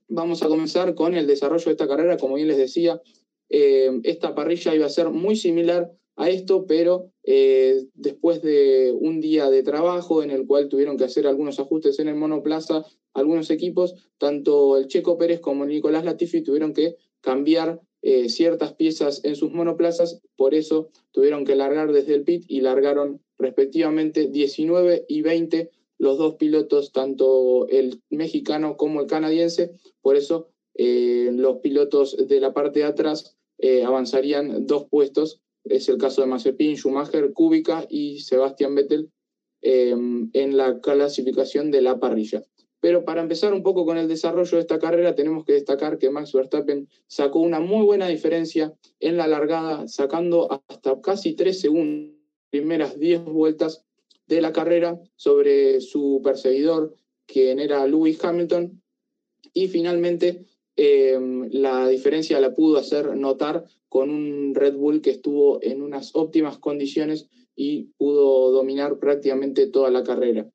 Vamos 0.08 0.42
a 0.44 0.48
comenzar 0.48 0.96
con 0.96 1.14
el 1.14 1.28
desarrollo 1.28 1.66
de 1.66 1.72
esta 1.72 1.88
carrera, 1.88 2.18
como 2.18 2.36
bien 2.36 2.48
les 2.48 2.58
decía, 2.58 3.02
eh, 3.50 4.00
esta 4.04 4.36
parrilla 4.36 4.76
iba 4.76 4.86
a 4.86 4.90
ser 4.90 5.10
muy 5.10 5.36
similar 5.36 5.92
a 6.16 6.30
esto, 6.30 6.66
pero 6.66 7.12
eh, 7.24 7.86
después 7.94 8.42
de 8.42 8.92
un 9.00 9.22
día 9.22 9.50
de 9.50 9.64
trabajo 9.64 10.22
en 10.24 10.32
el 10.32 10.46
cual 10.46 10.68
tuvieron 10.68 10.98
que 10.98 11.06
hacer 11.06 11.28
algunos 11.28 11.60
ajustes 11.60 12.00
en 12.00 12.10
el 12.10 12.16
monoplaza, 12.16 12.86
algunos 13.14 13.50
equipos, 13.52 13.96
tanto 14.18 14.78
el 14.78 14.88
Checo 14.88 15.18
Pérez 15.18 15.40
como 15.40 15.66
Nicolás 15.66 16.04
Latifi 16.04 16.42
tuvieron 16.42 16.74
que 16.74 16.98
cambiar 17.22 17.80
eh, 18.01 18.29
ciertas 18.29 18.74
piezas 18.74 19.22
en 19.24 19.36
sus 19.36 19.51
monoplazas, 19.51 20.22
por 20.36 20.53
eso 20.53 20.89
tuvieron 21.12 21.46
que 21.46 21.56
largar 21.56 21.91
desde 21.91 22.15
el 22.15 22.24
pit 22.24 22.46
y 22.48 22.62
largaron 22.62 23.22
respectivamente 23.38 24.27
19 24.27 25.06
y 25.08 25.22
20 25.22 25.70
los 25.98 26.18
dos 26.18 26.36
pilotos, 26.36 26.94
tanto 26.94 27.68
el 27.68 28.01
mexicano 28.10 28.77
como 28.77 29.01
el 29.01 29.08
canadiense, 29.08 29.72
por 30.01 30.15
eso 30.15 30.48
eh, 30.75 31.29
los 31.34 31.58
pilotos 31.58 32.15
de 32.27 32.39
la 32.39 32.53
parte 32.53 32.79
de 32.79 32.86
atrás 32.86 33.36
avanzarían 33.86 34.65
dos 34.68 34.86
puestos 34.89 35.41
es 35.65 35.89
el 35.89 35.98
caso 35.98 36.22
de 36.22 36.27
Mazepin, 36.27 36.77
Schumacher, 36.77 37.34
Kubica 37.34 37.86
y 37.89 38.22
Sebastian 38.22 38.75
Vettel 38.75 39.12
en 39.62 40.58
la 40.58 40.79
clasificación 40.79 41.70
de 41.70 41.82
la 41.82 42.00
parrilla. 42.00 42.44
Pero 42.81 43.03
para 43.03 43.21
empezar 43.21 43.53
un 43.53 43.63
poco 43.63 43.86
con 43.86 43.98
el 43.98 44.07
desarrollo 44.07 44.57
de 44.57 44.62
esta 44.62 44.79
carrera, 44.79 45.15
tenemos 45.15 45.43
que 45.45 45.53
destacar 45.53 45.98
que 45.98 46.09
Max 46.09 46.33
Verstappen 46.33 46.88
sacó 47.07 47.39
una 47.39 47.59
muy 47.59 47.86
buena 47.86 48.07
diferencia 48.07 48.74
en 49.00 49.17
la 49.17 49.27
largada, 49.27 49.88
sacando 49.88 50.48
hasta 50.51 51.00
casi 51.01 51.33
tres 51.33 51.59
segundos, 51.59 52.15
primeras 52.50 52.98
diez 52.98 53.24
vueltas 53.24 53.86
de 54.27 54.41
la 54.41 54.53
carrera 54.53 55.00
sobre 55.15 55.81
su 55.81 56.21
perseguidor, 56.24 56.95
quien 57.25 57.59
era 57.59 57.86
Lewis 57.86 58.24
Hamilton, 58.24 58.81
y 59.53 59.67
finalmente 59.67 60.45
Em, 60.81 61.50
la 61.51 61.89
diferencia 61.89 62.39
la 62.39 62.55
pudo 62.55 62.77
hacer 62.77 63.13
notar 63.17 63.65
con 63.89 64.09
un 64.09 64.55
Red 64.55 64.77
Bull 64.77 65.01
que 65.01 65.09
estuvo 65.09 65.62
en 65.62 65.81
unas 65.81 66.15
óptimas 66.15 66.57
condiciones 66.57 67.27
y 67.53 67.89
pudo 67.98 68.50
dominar 68.51 68.98
prácticamente 68.98 69.67
toda 69.67 69.91
la 69.91 70.05
carrera. 70.05 70.50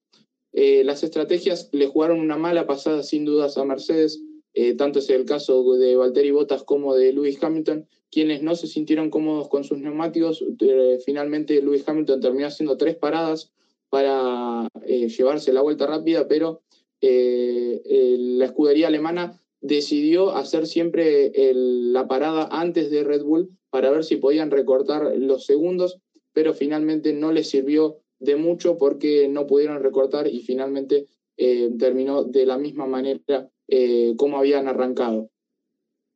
Eh, 0.56 0.84
las 0.84 1.02
estrategias 1.02 1.68
le 1.72 1.88
jugaron 1.88 2.20
una 2.20 2.36
mala 2.36 2.64
pasada 2.64 3.02
sin 3.02 3.24
dudas 3.24 3.58
a 3.58 3.64
Mercedes, 3.64 4.22
eh, 4.54 4.74
tanto 4.74 5.00
es 5.00 5.10
el 5.10 5.24
caso 5.24 5.74
de 5.74 5.96
Valtteri 5.96 6.30
Bottas 6.30 6.62
como 6.62 6.94
de 6.94 7.12
Lewis 7.12 7.42
Hamilton, 7.42 7.88
quienes 8.08 8.40
no 8.40 8.54
se 8.54 8.68
sintieron 8.68 9.10
cómodos 9.10 9.48
con 9.48 9.64
sus 9.64 9.78
neumáticos. 9.78 10.44
Eh, 10.60 11.00
finalmente 11.04 11.60
Lewis 11.60 11.82
Hamilton 11.84 12.20
terminó 12.20 12.46
haciendo 12.46 12.76
tres 12.76 12.94
paradas 12.94 13.52
para 13.90 14.68
llevarse 14.86 15.52
la 15.52 15.60
vuelta 15.60 15.86
rápida, 15.86 16.28
pero 16.28 16.62
la 17.00 18.44
escudería 18.44 18.86
alemana 18.86 19.40
decidió 19.60 20.34
hacer 20.34 20.66
siempre 20.66 21.32
la 21.54 22.08
parada 22.08 22.48
antes 22.50 22.90
de 22.90 23.04
Red 23.04 23.22
Bull 23.22 23.50
para 23.70 23.90
ver 23.90 24.04
si 24.04 24.16
podían 24.16 24.50
recortar 24.50 25.16
los 25.16 25.46
segundos, 25.46 25.98
pero 26.32 26.54
finalmente 26.54 27.12
no 27.12 27.30
les 27.30 27.50
sirvió 27.50 28.00
de 28.24 28.36
mucho 28.36 28.76
porque 28.78 29.28
no 29.28 29.46
pudieron 29.46 29.82
recortar 29.82 30.26
y 30.26 30.40
finalmente 30.40 31.06
eh, 31.36 31.70
terminó 31.78 32.24
de 32.24 32.46
la 32.46 32.58
misma 32.58 32.86
manera 32.86 33.50
eh, 33.68 34.14
como 34.16 34.38
habían 34.38 34.68
arrancado. 34.68 35.30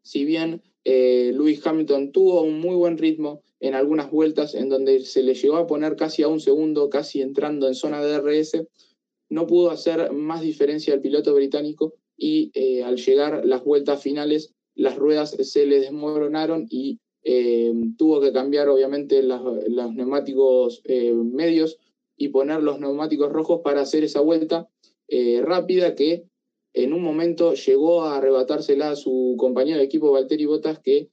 Si 0.02 0.24
bien 0.24 0.62
eh, 0.84 1.32
Lewis 1.34 1.66
Hamilton 1.66 2.12
tuvo 2.12 2.42
un 2.42 2.60
muy 2.60 2.74
buen 2.74 2.98
ritmo 2.98 3.42
en 3.60 3.74
algunas 3.74 4.10
vueltas 4.10 4.54
en 4.54 4.68
donde 4.68 5.00
se 5.00 5.22
le 5.22 5.34
llegó 5.34 5.56
a 5.56 5.66
poner 5.66 5.96
casi 5.96 6.22
a 6.22 6.28
un 6.28 6.40
segundo, 6.40 6.88
casi 6.88 7.20
entrando 7.20 7.66
en 7.68 7.74
zona 7.74 8.02
de 8.02 8.12
DRS, 8.12 8.66
no 9.28 9.46
pudo 9.46 9.70
hacer 9.70 10.12
más 10.12 10.40
diferencia 10.40 10.94
al 10.94 11.00
piloto 11.00 11.34
británico 11.34 11.94
y 12.16 12.50
eh, 12.54 12.84
al 12.84 12.96
llegar 12.96 13.44
las 13.44 13.64
vueltas 13.64 14.02
finales 14.02 14.54
las 14.74 14.96
ruedas 14.96 15.36
se 15.42 15.66
le 15.66 15.80
desmoronaron 15.80 16.66
y 16.70 17.00
eh, 17.24 17.74
tuvo 17.98 18.20
que 18.20 18.32
cambiar 18.32 18.68
obviamente 18.68 19.22
los 19.22 19.94
neumáticos 19.94 20.82
medios 20.86 21.78
y 22.18 22.28
poner 22.28 22.62
los 22.62 22.80
neumáticos 22.80 23.32
rojos 23.32 23.60
para 23.64 23.80
hacer 23.80 24.04
esa 24.04 24.20
vuelta 24.20 24.68
rápida 25.42 25.94
que 25.94 26.25
en 26.75 26.92
un 26.92 27.02
momento 27.02 27.54
llegó 27.54 28.02
a 28.02 28.18
arrebatársela 28.18 28.90
a 28.90 28.96
su 28.96 29.37
compañero 29.38 29.78
de 29.78 29.84
equipo 29.84 30.12
Valtteri 30.12 30.44
Bottas 30.44 30.80
que 30.80 31.08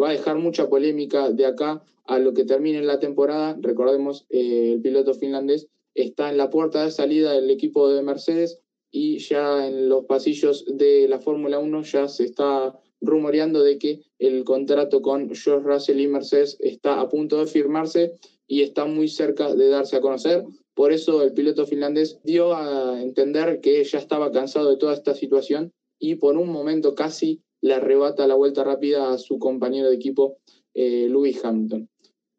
va 0.00 0.08
a 0.08 0.12
dejar 0.12 0.38
mucha 0.38 0.70
polémica 0.70 1.30
de 1.30 1.44
acá 1.44 1.82
a 2.04 2.18
lo 2.18 2.32
que 2.32 2.44
termine 2.44 2.80
la 2.82 2.98
temporada. 2.98 3.56
Recordemos, 3.60 4.26
el 4.30 4.80
piloto 4.80 5.12
finlandés 5.12 5.68
está 5.94 6.30
en 6.30 6.38
la 6.38 6.50
puerta 6.50 6.84
de 6.84 6.90
salida 6.90 7.32
del 7.32 7.50
equipo 7.50 7.90
de 7.90 8.02
Mercedes 8.02 8.60
y 8.90 9.18
ya 9.18 9.66
en 9.66 9.88
los 9.88 10.04
pasillos 10.06 10.64
de 10.66 11.08
la 11.08 11.18
Fórmula 11.18 11.58
1 11.58 11.82
ya 11.82 12.08
se 12.08 12.24
está 12.24 12.78
rumoreando 13.00 13.62
de 13.62 13.78
que 13.78 14.00
el 14.18 14.44
contrato 14.44 15.02
con 15.02 15.28
George 15.34 15.66
Russell 15.66 16.00
y 16.00 16.06
Mercedes 16.06 16.56
está 16.60 17.00
a 17.00 17.08
punto 17.08 17.38
de 17.38 17.46
firmarse 17.46 18.12
y 18.46 18.62
está 18.62 18.84
muy 18.84 19.08
cerca 19.08 19.54
de 19.54 19.68
darse 19.68 19.96
a 19.96 20.00
conocer. 20.00 20.44
Por 20.74 20.92
eso 20.92 21.22
el 21.22 21.32
piloto 21.32 21.66
finlandés 21.66 22.20
dio 22.22 22.54
a 22.54 23.00
entender 23.00 23.60
que 23.60 23.82
ya 23.82 23.98
estaba 23.98 24.30
cansado 24.30 24.70
de 24.70 24.76
toda 24.76 24.94
esta 24.94 25.14
situación 25.14 25.72
y 25.98 26.16
por 26.16 26.36
un 26.36 26.50
momento 26.50 26.94
casi 26.94 27.40
le 27.62 27.74
arrebata 27.74 28.26
la 28.26 28.34
vuelta 28.34 28.62
rápida 28.62 29.12
a 29.12 29.18
su 29.18 29.38
compañero 29.38 29.88
de 29.88 29.96
equipo, 29.96 30.38
eh, 30.74 31.06
Lewis 31.08 31.42
Hamilton. 31.44 31.88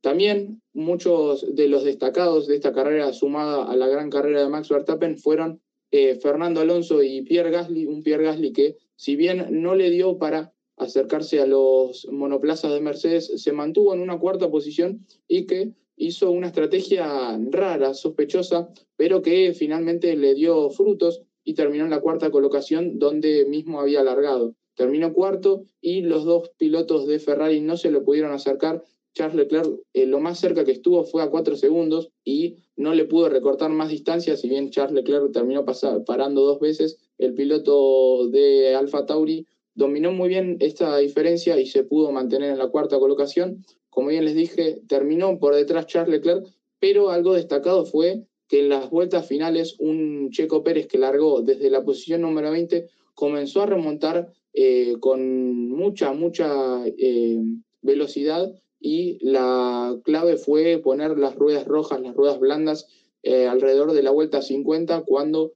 También 0.01 0.61
muchos 0.73 1.55
de 1.55 1.67
los 1.67 1.83
destacados 1.83 2.47
de 2.47 2.55
esta 2.55 2.71
carrera 2.71 3.11
sumada 3.11 3.65
a 3.65 3.75
la 3.75 3.87
gran 3.87 4.09
carrera 4.09 4.41
de 4.41 4.49
Max 4.49 4.69
Verstappen 4.69 5.17
fueron 5.17 5.59
eh, 5.91 6.15
Fernando 6.15 6.61
Alonso 6.61 7.01
y 7.01 7.23
Pierre 7.23 7.51
Gasly, 7.51 7.87
un 7.87 8.03
Pierre 8.03 8.23
Gasly 8.23 8.53
que 8.53 8.77
si 8.95 9.15
bien 9.15 9.47
no 9.49 9.75
le 9.75 9.89
dio 9.89 10.17
para 10.17 10.53
acercarse 10.77 11.39
a 11.39 11.47
los 11.47 12.07
monoplazas 12.11 12.71
de 12.71 12.81
Mercedes, 12.81 13.31
se 13.35 13.51
mantuvo 13.51 13.93
en 13.93 14.01
una 14.01 14.19
cuarta 14.19 14.49
posición 14.49 15.05
y 15.27 15.47
que 15.47 15.71
hizo 15.97 16.31
una 16.31 16.47
estrategia 16.47 17.37
rara, 17.51 17.93
sospechosa, 17.93 18.69
pero 18.95 19.21
que 19.21 19.53
finalmente 19.53 20.15
le 20.15 20.35
dio 20.35 20.69
frutos 20.69 21.21
y 21.43 21.53
terminó 21.53 21.83
en 21.83 21.89
la 21.89 21.99
cuarta 22.01 22.31
colocación 22.31 22.99
donde 22.99 23.45
mismo 23.45 23.81
había 23.81 24.01
alargado. 24.01 24.55
Terminó 24.75 25.11
cuarto 25.11 25.65
y 25.81 26.01
los 26.01 26.23
dos 26.23 26.51
pilotos 26.57 27.07
de 27.07 27.19
Ferrari 27.19 27.59
no 27.61 27.77
se 27.77 27.91
le 27.91 27.99
pudieron 27.99 28.31
acercar 28.31 28.83
Charles 29.17 29.35
Leclerc 29.35 29.79
eh, 29.93 30.05
lo 30.05 30.19
más 30.19 30.39
cerca 30.39 30.63
que 30.63 30.71
estuvo 30.71 31.03
fue 31.03 31.23
a 31.23 31.31
cuatro 31.31 31.55
segundos 31.55 32.11
y 32.23 32.57
no 32.75 32.93
le 32.93 33.05
pudo 33.05 33.29
recortar 33.29 33.71
más 33.71 33.89
distancia, 33.89 34.37
si 34.37 34.47
bien 34.47 34.69
Charles 34.69 34.93
Leclerc 34.93 35.31
terminó 35.31 35.65
parando 36.05 36.45
dos 36.45 36.59
veces, 36.59 36.99
el 37.17 37.33
piloto 37.33 38.27
de 38.27 38.75
Alfa 38.75 39.07
Tauri 39.07 39.47
dominó 39.73 40.11
muy 40.11 40.29
bien 40.29 40.57
esta 40.59 40.97
diferencia 40.97 41.59
y 41.59 41.65
se 41.65 41.83
pudo 41.83 42.11
mantener 42.11 42.51
en 42.51 42.59
la 42.59 42.67
cuarta 42.67 42.99
colocación. 42.99 43.65
Como 43.97 44.09
bien 44.09 44.25
les 44.25 44.35
dije, 44.35 44.79
terminó 44.87 45.39
por 45.39 45.55
detrás 45.55 45.87
Charles 45.87 46.19
Leclerc, 46.19 46.45
pero 46.79 47.09
algo 47.09 47.33
destacado 47.33 47.83
fue 47.83 48.27
que 48.47 48.59
en 48.59 48.69
las 48.69 48.91
vueltas 48.91 49.25
finales 49.25 49.75
un 49.79 50.29
Checo 50.29 50.63
Pérez 50.63 50.85
que 50.85 50.99
largó 50.99 51.41
desde 51.41 51.71
la 51.71 51.83
posición 51.83 52.21
número 52.21 52.51
20 52.51 52.85
comenzó 53.15 53.63
a 53.63 53.65
remontar 53.65 54.31
eh, 54.53 54.97
con 54.99 55.69
mucha, 55.69 56.13
mucha 56.13 56.85
eh, 56.85 57.41
velocidad 57.81 58.53
y 58.79 59.17
la 59.25 59.99
clave 60.03 60.37
fue 60.37 60.77
poner 60.77 61.17
las 61.17 61.33
ruedas 61.33 61.65
rojas, 61.65 61.99
las 61.99 62.15
ruedas 62.15 62.39
blandas 62.39 62.85
eh, 63.23 63.47
alrededor 63.47 63.93
de 63.93 64.03
la 64.03 64.11
vuelta 64.11 64.43
50 64.43 65.05
cuando 65.07 65.53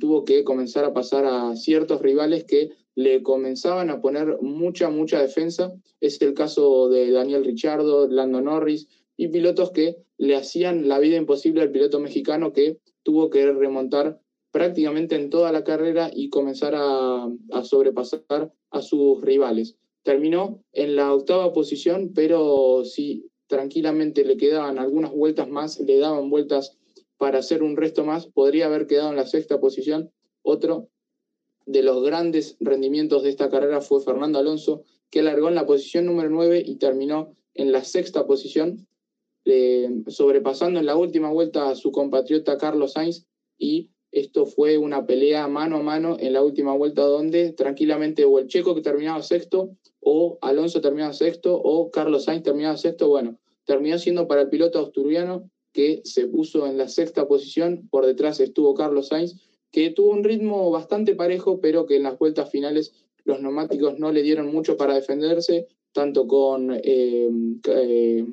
tuvo 0.00 0.24
que 0.24 0.44
comenzar 0.44 0.84
a 0.84 0.94
pasar 0.94 1.26
a 1.26 1.56
ciertos 1.56 2.00
rivales 2.00 2.44
que 2.44 2.70
le 2.96 3.22
comenzaban 3.22 3.90
a 3.90 4.00
poner 4.00 4.38
mucha, 4.42 4.90
mucha 4.90 5.22
defensa. 5.22 5.72
Es 6.00 6.20
el 6.20 6.34
caso 6.34 6.88
de 6.88 7.12
Daniel 7.12 7.44
Richardo, 7.44 8.08
Lando 8.08 8.40
Norris 8.40 8.88
y 9.16 9.28
pilotos 9.28 9.70
que 9.70 9.96
le 10.18 10.34
hacían 10.34 10.88
la 10.88 10.98
vida 10.98 11.16
imposible 11.16 11.62
al 11.62 11.70
piloto 11.70 12.00
mexicano 12.00 12.52
que 12.52 12.80
tuvo 13.04 13.30
que 13.30 13.52
remontar 13.52 14.18
prácticamente 14.50 15.14
en 15.14 15.30
toda 15.30 15.52
la 15.52 15.62
carrera 15.62 16.10
y 16.12 16.30
comenzar 16.30 16.74
a, 16.74 17.28
a 17.52 17.62
sobrepasar 17.62 18.52
a 18.70 18.82
sus 18.82 19.20
rivales 19.20 19.76
terminó 20.06 20.62
en 20.72 20.94
la 20.94 21.12
octava 21.12 21.52
posición, 21.52 22.12
pero 22.14 22.84
si 22.84 23.28
tranquilamente 23.48 24.24
le 24.24 24.36
quedaban 24.36 24.78
algunas 24.78 25.10
vueltas 25.10 25.48
más, 25.48 25.80
le 25.80 25.98
daban 25.98 26.30
vueltas 26.30 26.78
para 27.18 27.40
hacer 27.40 27.64
un 27.64 27.76
resto 27.76 28.04
más, 28.04 28.26
podría 28.28 28.66
haber 28.66 28.86
quedado 28.86 29.10
en 29.10 29.16
la 29.16 29.26
sexta 29.26 29.58
posición. 29.58 30.12
Otro 30.42 30.90
de 31.66 31.82
los 31.82 32.02
grandes 32.02 32.56
rendimientos 32.60 33.22
de 33.22 33.30
esta 33.30 33.50
carrera 33.50 33.80
fue 33.80 34.00
Fernando 34.00 34.38
Alonso, 34.38 34.84
que 35.10 35.22
largó 35.22 35.48
en 35.48 35.54
la 35.56 35.66
posición 35.66 36.06
número 36.06 36.30
9 36.30 36.62
y 36.64 36.76
terminó 36.76 37.34
en 37.54 37.72
la 37.72 37.84
sexta 37.84 38.26
posición, 38.26 38.86
eh, 39.44 39.90
sobrepasando 40.08 40.80
en 40.80 40.86
la 40.86 40.96
última 40.96 41.30
vuelta 41.30 41.70
a 41.70 41.76
su 41.76 41.92
compatriota 41.92 42.58
Carlos 42.58 42.92
Sainz 42.92 43.26
y 43.58 43.90
esto 44.12 44.46
fue 44.46 44.78
una 44.78 45.04
pelea 45.04 45.46
mano 45.46 45.76
a 45.76 45.82
mano 45.82 46.16
en 46.18 46.32
la 46.32 46.42
última 46.42 46.74
vuelta 46.74 47.02
donde 47.02 47.52
tranquilamente 47.52 48.24
o 48.24 48.38
el 48.38 48.46
checo 48.46 48.74
que 48.74 48.80
terminaba 48.80 49.22
sexto, 49.22 49.76
o 50.00 50.38
Alonso 50.40 50.80
terminaba 50.80 51.12
sexto, 51.12 51.54
o 51.54 51.90
Carlos 51.90 52.24
Sainz 52.24 52.42
terminaba 52.42 52.76
sexto. 52.76 53.08
Bueno, 53.08 53.38
terminó 53.64 53.98
siendo 53.98 54.26
para 54.26 54.42
el 54.42 54.48
piloto 54.48 54.80
asturiano 54.80 55.50
que 55.72 56.00
se 56.04 56.28
puso 56.28 56.66
en 56.66 56.78
la 56.78 56.88
sexta 56.88 57.28
posición. 57.28 57.88
Por 57.90 58.06
detrás 58.06 58.40
estuvo 58.40 58.72
Carlos 58.74 59.08
Sainz, 59.08 59.34
que 59.76 59.90
tuvo 59.90 60.12
un 60.12 60.24
ritmo 60.24 60.70
bastante 60.70 61.14
parejo, 61.14 61.60
pero 61.60 61.84
que 61.84 61.96
en 61.96 62.04
las 62.04 62.18
vueltas 62.18 62.50
finales 62.50 62.94
los 63.24 63.42
neumáticos 63.42 63.98
no 63.98 64.10
le 64.10 64.22
dieron 64.22 64.46
mucho 64.46 64.78
para 64.78 64.94
defenderse, 64.94 65.66
tanto 65.92 66.26
con, 66.26 66.72
eh, 66.82 67.28
eh, 67.68 68.24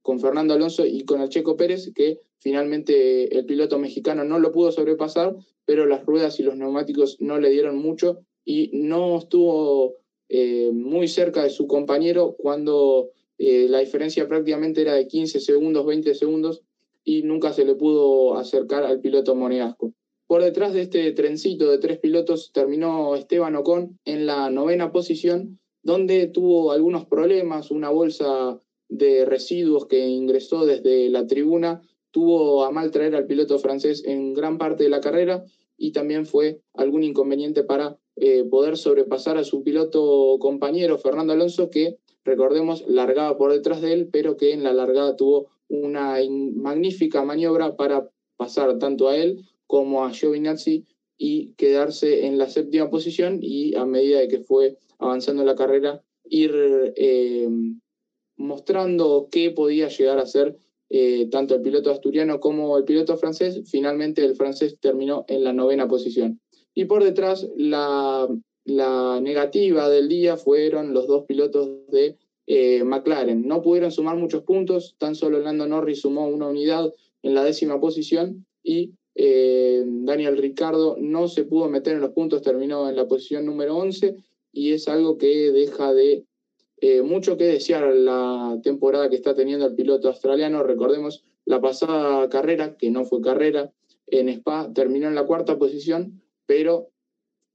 con 0.00 0.20
Fernando 0.20 0.54
Alonso 0.54 0.86
y 0.86 1.02
con 1.04 1.20
el 1.20 1.28
Checo 1.28 1.56
Pérez, 1.56 1.90
que 1.92 2.20
Finalmente 2.38 3.36
el 3.36 3.46
piloto 3.46 3.78
mexicano 3.78 4.24
no 4.24 4.40
lo 4.40 4.50
pudo 4.50 4.72
sobrepasar, 4.72 5.36
pero 5.64 5.86
las 5.86 6.04
ruedas 6.04 6.40
y 6.40 6.42
los 6.42 6.56
neumáticos 6.56 7.20
no 7.20 7.38
le 7.38 7.50
dieron 7.50 7.78
mucho 7.78 8.18
y 8.44 8.70
no 8.72 9.18
estuvo 9.18 9.94
eh, 10.28 10.70
muy 10.72 11.06
cerca 11.06 11.44
de 11.44 11.50
su 11.50 11.68
compañero 11.68 12.34
cuando 12.36 13.10
la 13.38 13.80
diferencia 13.80 14.28
prácticamente 14.28 14.82
era 14.82 14.94
de 14.94 15.08
15 15.08 15.40
segundos, 15.40 15.84
20 15.84 16.14
segundos 16.14 16.62
y 17.04 17.22
nunca 17.22 17.52
se 17.52 17.64
le 17.64 17.74
pudo 17.74 18.36
acercar 18.36 18.84
al 18.84 19.00
piloto 19.00 19.34
monegasco. 19.34 19.92
Por 20.32 20.42
detrás 20.42 20.72
de 20.72 20.80
este 20.80 21.12
trencito 21.12 21.70
de 21.70 21.76
tres 21.76 21.98
pilotos 21.98 22.52
terminó 22.54 23.14
Esteban 23.16 23.54
Ocon 23.54 23.98
en 24.06 24.24
la 24.24 24.48
novena 24.48 24.90
posición, 24.90 25.60
donde 25.82 26.26
tuvo 26.26 26.72
algunos 26.72 27.04
problemas, 27.04 27.70
una 27.70 27.90
bolsa 27.90 28.58
de 28.88 29.26
residuos 29.26 29.84
que 29.84 30.08
ingresó 30.08 30.64
desde 30.64 31.10
la 31.10 31.26
tribuna 31.26 31.82
tuvo 32.12 32.64
a 32.64 32.70
mal 32.70 32.90
traer 32.90 33.14
al 33.14 33.26
piloto 33.26 33.58
francés 33.58 34.04
en 34.06 34.32
gran 34.32 34.56
parte 34.56 34.84
de 34.84 34.88
la 34.88 35.02
carrera 35.02 35.44
y 35.76 35.92
también 35.92 36.24
fue 36.24 36.62
algún 36.72 37.02
inconveniente 37.02 37.62
para 37.62 37.98
eh, 38.16 38.42
poder 38.44 38.78
sobrepasar 38.78 39.36
a 39.36 39.44
su 39.44 39.62
piloto 39.62 40.38
compañero 40.38 40.96
Fernando 40.96 41.34
Alonso, 41.34 41.68
que 41.68 41.98
recordemos 42.24 42.88
largaba 42.88 43.36
por 43.36 43.52
detrás 43.52 43.82
de 43.82 43.92
él, 43.92 44.08
pero 44.10 44.38
que 44.38 44.54
en 44.54 44.62
la 44.62 44.72
largada 44.72 45.14
tuvo 45.14 45.48
una 45.68 46.16
magnífica 46.54 47.22
maniobra 47.22 47.76
para 47.76 48.08
pasar 48.38 48.78
tanto 48.78 49.08
a 49.08 49.16
él 49.18 49.44
como 49.72 50.04
a 50.04 50.12
Giovinazzi 50.12 50.84
y 51.16 51.54
quedarse 51.54 52.26
en 52.26 52.36
la 52.36 52.46
séptima 52.50 52.90
posición 52.90 53.38
y 53.40 53.74
a 53.74 53.86
medida 53.86 54.20
de 54.20 54.28
que 54.28 54.40
fue 54.40 54.76
avanzando 54.98 55.44
la 55.44 55.56
carrera 55.56 56.02
ir 56.28 56.52
eh, 56.94 57.48
mostrando 58.36 59.28
qué 59.32 59.50
podía 59.50 59.88
llegar 59.88 60.18
a 60.18 60.26
ser 60.26 60.58
eh, 60.90 61.26
tanto 61.30 61.54
el 61.54 61.62
piloto 61.62 61.90
asturiano 61.90 62.38
como 62.38 62.76
el 62.76 62.84
piloto 62.84 63.16
francés. 63.16 63.62
Finalmente 63.64 64.22
el 64.22 64.36
francés 64.36 64.76
terminó 64.78 65.24
en 65.26 65.42
la 65.42 65.54
novena 65.54 65.88
posición. 65.88 66.38
Y 66.74 66.84
por 66.84 67.02
detrás, 67.02 67.48
la, 67.56 68.28
negativa 69.22 69.88
del 69.88 70.10
día 70.10 70.36
fueron 70.36 70.92
los 70.92 71.06
dos 71.06 71.24
pilotos 71.24 71.66
de 71.88 72.18
eh, 72.46 72.84
McLaren. 72.84 73.48
No 73.48 73.62
pudieron 73.62 73.90
sumar 73.90 74.18
muchos 74.18 74.42
puntos, 74.42 74.96
tan 74.98 75.14
solo 75.14 75.38
Lando 75.38 75.66
Norris 75.66 76.02
sumó 76.02 76.28
una 76.28 76.48
unidad 76.48 76.92
en 77.22 77.34
la 77.34 77.42
décima 77.42 77.80
posición 77.80 78.44
y 78.62 78.92
eh, 79.14 79.82
Daniel 79.86 80.38
Ricardo 80.38 80.96
no 80.98 81.28
se 81.28 81.44
pudo 81.44 81.68
meter 81.68 81.94
en 81.94 82.00
los 82.00 82.12
puntos, 82.12 82.42
terminó 82.42 82.88
en 82.88 82.96
la 82.96 83.06
posición 83.06 83.46
número 83.46 83.76
11 83.76 84.16
y 84.52 84.72
es 84.72 84.88
algo 84.88 85.18
que 85.18 85.52
deja 85.52 85.92
de 85.92 86.24
eh, 86.80 87.02
mucho 87.02 87.36
que 87.36 87.44
desear 87.44 87.94
la 87.94 88.58
temporada 88.62 89.08
que 89.08 89.16
está 89.16 89.34
teniendo 89.34 89.66
el 89.66 89.74
piloto 89.74 90.08
australiano. 90.08 90.62
Recordemos 90.62 91.24
la 91.44 91.60
pasada 91.60 92.28
carrera, 92.28 92.76
que 92.76 92.90
no 92.90 93.04
fue 93.04 93.20
carrera, 93.20 93.72
en 94.08 94.28
Spa 94.28 94.72
terminó 94.74 95.08
en 95.08 95.14
la 95.14 95.26
cuarta 95.26 95.58
posición, 95.58 96.22
pero 96.46 96.90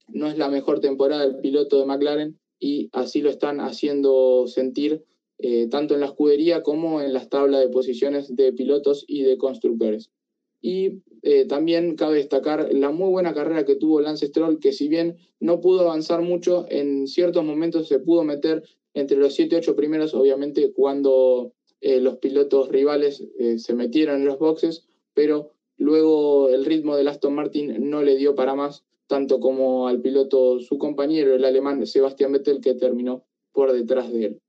no 0.07 0.27
es 0.27 0.37
la 0.37 0.49
mejor 0.49 0.79
temporada 0.79 1.23
del 1.23 1.39
piloto 1.39 1.79
de 1.79 1.85
McLaren 1.85 2.39
y 2.59 2.89
así 2.93 3.21
lo 3.21 3.29
están 3.29 3.59
haciendo 3.59 4.47
sentir 4.47 5.03
eh, 5.39 5.67
tanto 5.69 5.93
en 5.93 5.99
la 5.99 6.07
escudería 6.07 6.63
como 6.63 7.01
en 7.01 7.13
las 7.13 7.29
tablas 7.29 7.61
de 7.61 7.69
posiciones 7.69 8.35
de 8.35 8.53
pilotos 8.53 9.05
y 9.07 9.23
de 9.23 9.37
constructores. 9.37 10.09
Y 10.61 11.01
eh, 11.21 11.45
también 11.45 11.95
cabe 11.95 12.15
destacar 12.15 12.69
la 12.73 12.91
muy 12.91 13.09
buena 13.09 13.33
carrera 13.33 13.65
que 13.65 13.75
tuvo 13.75 14.01
Lance 14.01 14.27
Stroll, 14.27 14.59
que 14.59 14.71
si 14.71 14.87
bien 14.87 15.17
no 15.39 15.61
pudo 15.61 15.81
avanzar 15.81 16.21
mucho, 16.21 16.65
en 16.69 17.07
ciertos 17.07 17.43
momentos 17.43 17.87
se 17.87 17.99
pudo 17.99 18.23
meter 18.23 18.63
entre 18.93 19.17
los 19.17 19.35
7 19.35 19.55
y 19.55 19.57
8 19.59 19.75
primeros, 19.75 20.13
obviamente 20.13 20.71
cuando 20.73 21.53
eh, 21.81 21.99
los 21.99 22.17
pilotos 22.17 22.69
rivales 22.69 23.23
eh, 23.37 23.59
se 23.59 23.73
metieron 23.75 24.21
en 24.21 24.25
los 24.25 24.39
boxes, 24.39 24.87
pero 25.13 25.51
luego 25.77 26.49
el 26.49 26.65
ritmo 26.65 26.95
del 26.95 27.07
Aston 27.07 27.35
Martin 27.35 27.89
no 27.89 28.01
le 28.01 28.17
dio 28.17 28.33
para 28.33 28.55
más, 28.55 28.83
tanto 29.07 29.39
como 29.39 29.87
al 29.87 30.01
piloto 30.01 30.59
su 30.59 30.77
compañero, 30.77 31.35
el 31.35 31.45
alemán 31.45 31.85
Sebastian 31.85 32.31
Vettel, 32.31 32.61
que 32.61 32.73
terminó 32.73 33.25
por 33.51 33.71
detrás 33.71 34.11
de 34.11 34.25
él. 34.25 34.41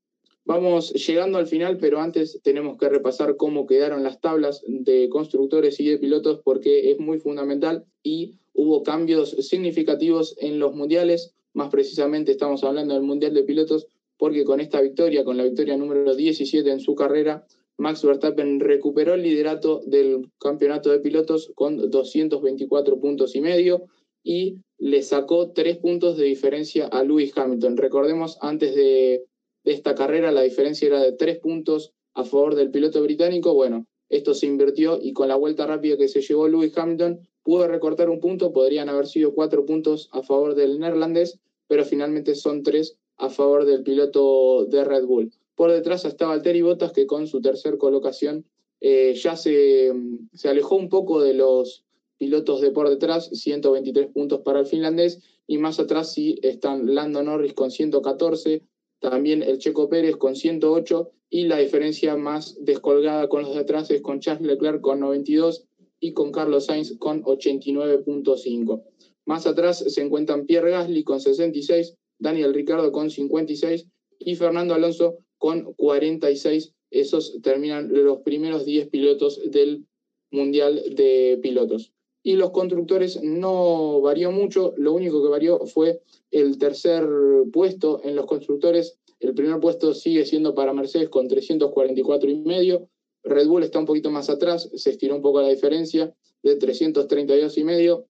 Vamos 0.49 0.91
llegando 0.93 1.37
al 1.37 1.45
final, 1.45 1.77
pero 1.77 1.99
antes 1.99 2.39
tenemos 2.41 2.75
que 2.79 2.89
repasar 2.89 3.37
cómo 3.37 3.67
quedaron 3.67 4.01
las 4.01 4.19
tablas 4.19 4.63
de 4.67 5.07
constructores 5.07 5.79
y 5.79 5.87
de 5.87 5.99
pilotos 5.99 6.41
porque 6.43 6.89
es 6.89 6.97
muy 6.97 7.19
fundamental 7.19 7.85
y 8.01 8.33
hubo 8.55 8.81
cambios 8.81 9.29
significativos 9.29 10.35
en 10.39 10.57
los 10.57 10.73
mundiales, 10.73 11.35
más 11.53 11.69
precisamente 11.69 12.31
estamos 12.31 12.63
hablando 12.63 12.95
del 12.95 13.03
Mundial 13.03 13.35
de 13.35 13.43
Pilotos, 13.43 13.85
porque 14.17 14.43
con 14.43 14.59
esta 14.59 14.81
victoria, 14.81 15.23
con 15.23 15.37
la 15.37 15.43
victoria 15.43 15.77
número 15.77 16.15
17 16.15 16.67
en 16.67 16.79
su 16.79 16.95
carrera, 16.95 17.45
Max 17.77 18.03
Verstappen 18.03 18.59
recuperó 18.59 19.13
el 19.13 19.21
liderato 19.21 19.83
del 19.85 20.31
campeonato 20.39 20.89
de 20.89 20.99
pilotos 20.99 21.51
con 21.53 21.91
224 21.91 22.99
puntos 22.99 23.35
y 23.35 23.41
medio 23.41 23.83
y 24.23 24.55
le 24.79 25.03
sacó 25.03 25.51
tres 25.51 25.77
puntos 25.77 26.17
de 26.17 26.25
diferencia 26.25 26.87
a 26.87 27.03
Lewis 27.03 27.37
Hamilton. 27.37 27.77
Recordemos, 27.77 28.39
antes 28.41 28.73
de, 28.73 29.25
esta 29.63 29.95
carrera 29.95 30.31
la 30.31 30.41
diferencia 30.41 30.87
era 30.87 31.01
de 31.01 31.11
tres 31.11 31.39
puntos 31.39 31.93
a 32.13 32.23
favor 32.23 32.55
del 32.55 32.71
piloto 32.71 33.01
británico. 33.01 33.53
Bueno, 33.53 33.85
esto 34.09 34.33
se 34.33 34.47
invirtió 34.47 34.99
y 35.01 35.13
con 35.13 35.27
la 35.27 35.35
vuelta 35.35 35.67
rápida 35.67 35.97
que 35.97 36.07
se 36.07 36.21
llevó 36.21 36.47
Lewis 36.47 36.77
Hamilton 36.77 37.19
pudo 37.43 37.67
recortar 37.67 38.09
un 38.09 38.19
punto, 38.19 38.51
podrían 38.51 38.89
haber 38.89 39.07
sido 39.07 39.33
cuatro 39.33 39.65
puntos 39.65 40.09
a 40.11 40.21
favor 40.21 40.55
del 40.55 40.79
neerlandés, 40.79 41.39
pero 41.67 41.85
finalmente 41.85 42.35
son 42.35 42.63
tres 42.63 42.97
a 43.17 43.29
favor 43.29 43.65
del 43.65 43.83
piloto 43.83 44.65
de 44.65 44.83
Red 44.83 45.05
Bull. 45.05 45.31
Por 45.55 45.71
detrás 45.71 46.05
estaba 46.05 46.31
Valtteri 46.31 46.61
Bottas, 46.61 46.91
que 46.91 47.05
con 47.05 47.27
su 47.27 47.41
tercer 47.41 47.77
colocación 47.77 48.45
eh, 48.81 49.13
ya 49.15 49.35
se, 49.35 49.91
se, 50.33 50.47
alejó 50.47 50.75
un 50.75 50.89
poco 50.89 51.21
de 51.21 51.33
los 51.33 51.83
pilotos 52.17 52.61
de 52.61 52.71
por 52.71 52.89
detrás, 52.89 53.29
123 53.33 54.07
puntos 54.07 54.41
para 54.41 54.59
el 54.61 54.65
finlandés, 54.65 55.21
y 55.47 55.57
más 55.57 55.79
atrás 55.79 56.13
sí 56.13 56.39
están 56.43 56.93
Lando 56.93 57.23
Norris 57.23 57.53
con 57.53 57.71
114, 57.71 58.61
también 58.99 59.43
el 59.43 59.59
Checo 59.59 59.89
Pérez 59.89 60.15
con 60.17 60.35
108, 60.35 61.11
y 61.29 61.43
la 61.45 61.57
diferencia 61.57 62.15
más 62.17 62.57
descolgada 62.59 63.29
con 63.29 63.43
los 63.43 63.53
de 63.53 63.59
atrás 63.59 63.91
es 63.91 64.01
con 64.01 64.19
Charles 64.19 64.47
Leclerc 64.47 64.81
con 64.81 64.99
92 64.99 65.67
y 65.99 66.13
con 66.13 66.31
Carlos 66.31 66.65
Sainz 66.65 66.97
con 66.97 67.23
89.5. 67.23 68.83
Más 69.25 69.45
atrás 69.45 69.83
se 69.87 70.01
encuentran 70.01 70.45
Pierre 70.45 70.71
Gasly 70.71 71.03
con 71.03 71.19
66, 71.19 71.95
Daniel 72.17 72.53
Ricardo 72.53 72.91
con 72.91 73.11
56 73.11 73.85
y 74.19 74.35
Fernando 74.35 74.73
Alonso 74.73 75.19
con 75.37 75.73
46. 75.73 76.73
Esos 76.89 77.39
terminan 77.43 77.89
los 77.91 78.21
primeros 78.21 78.65
10 78.65 78.89
pilotos 78.89 79.39
del 79.51 79.85
Mundial 80.31 80.81
de 80.95 81.39
Pilotos. 81.41 81.93
Y 82.21 82.33
los 82.33 82.51
constructores 82.51 83.21
no 83.23 84.01
varió 84.01 84.31
mucho, 84.31 84.73
lo 84.77 84.93
único 84.93 85.23
que 85.23 85.29
varió 85.29 85.59
fue 85.65 86.01
el 86.31 86.57
tercer 86.57 87.07
puesto 87.51 88.01
en 88.03 88.15
los 88.15 88.25
constructores. 88.25 88.99
El 89.19 89.33
primer 89.33 89.59
puesto 89.59 89.93
sigue 89.93 90.25
siendo 90.25 90.53
para 90.53 90.73
Mercedes 90.73 91.09
con 91.09 91.27
344 91.27 92.29
y 92.29 92.35
medio. 92.39 92.89
Red 93.23 93.47
Bull 93.47 93.63
está 93.63 93.79
un 93.79 93.85
poquito 93.85 94.11
más 94.11 94.29
atrás, 94.29 94.69
se 94.75 94.89
estiró 94.89 95.15
un 95.15 95.21
poco 95.21 95.41
la 95.41 95.49
diferencia 95.49 96.13
de 96.43 96.55
332 96.55 97.57
y 97.57 97.63
medio 97.63 98.05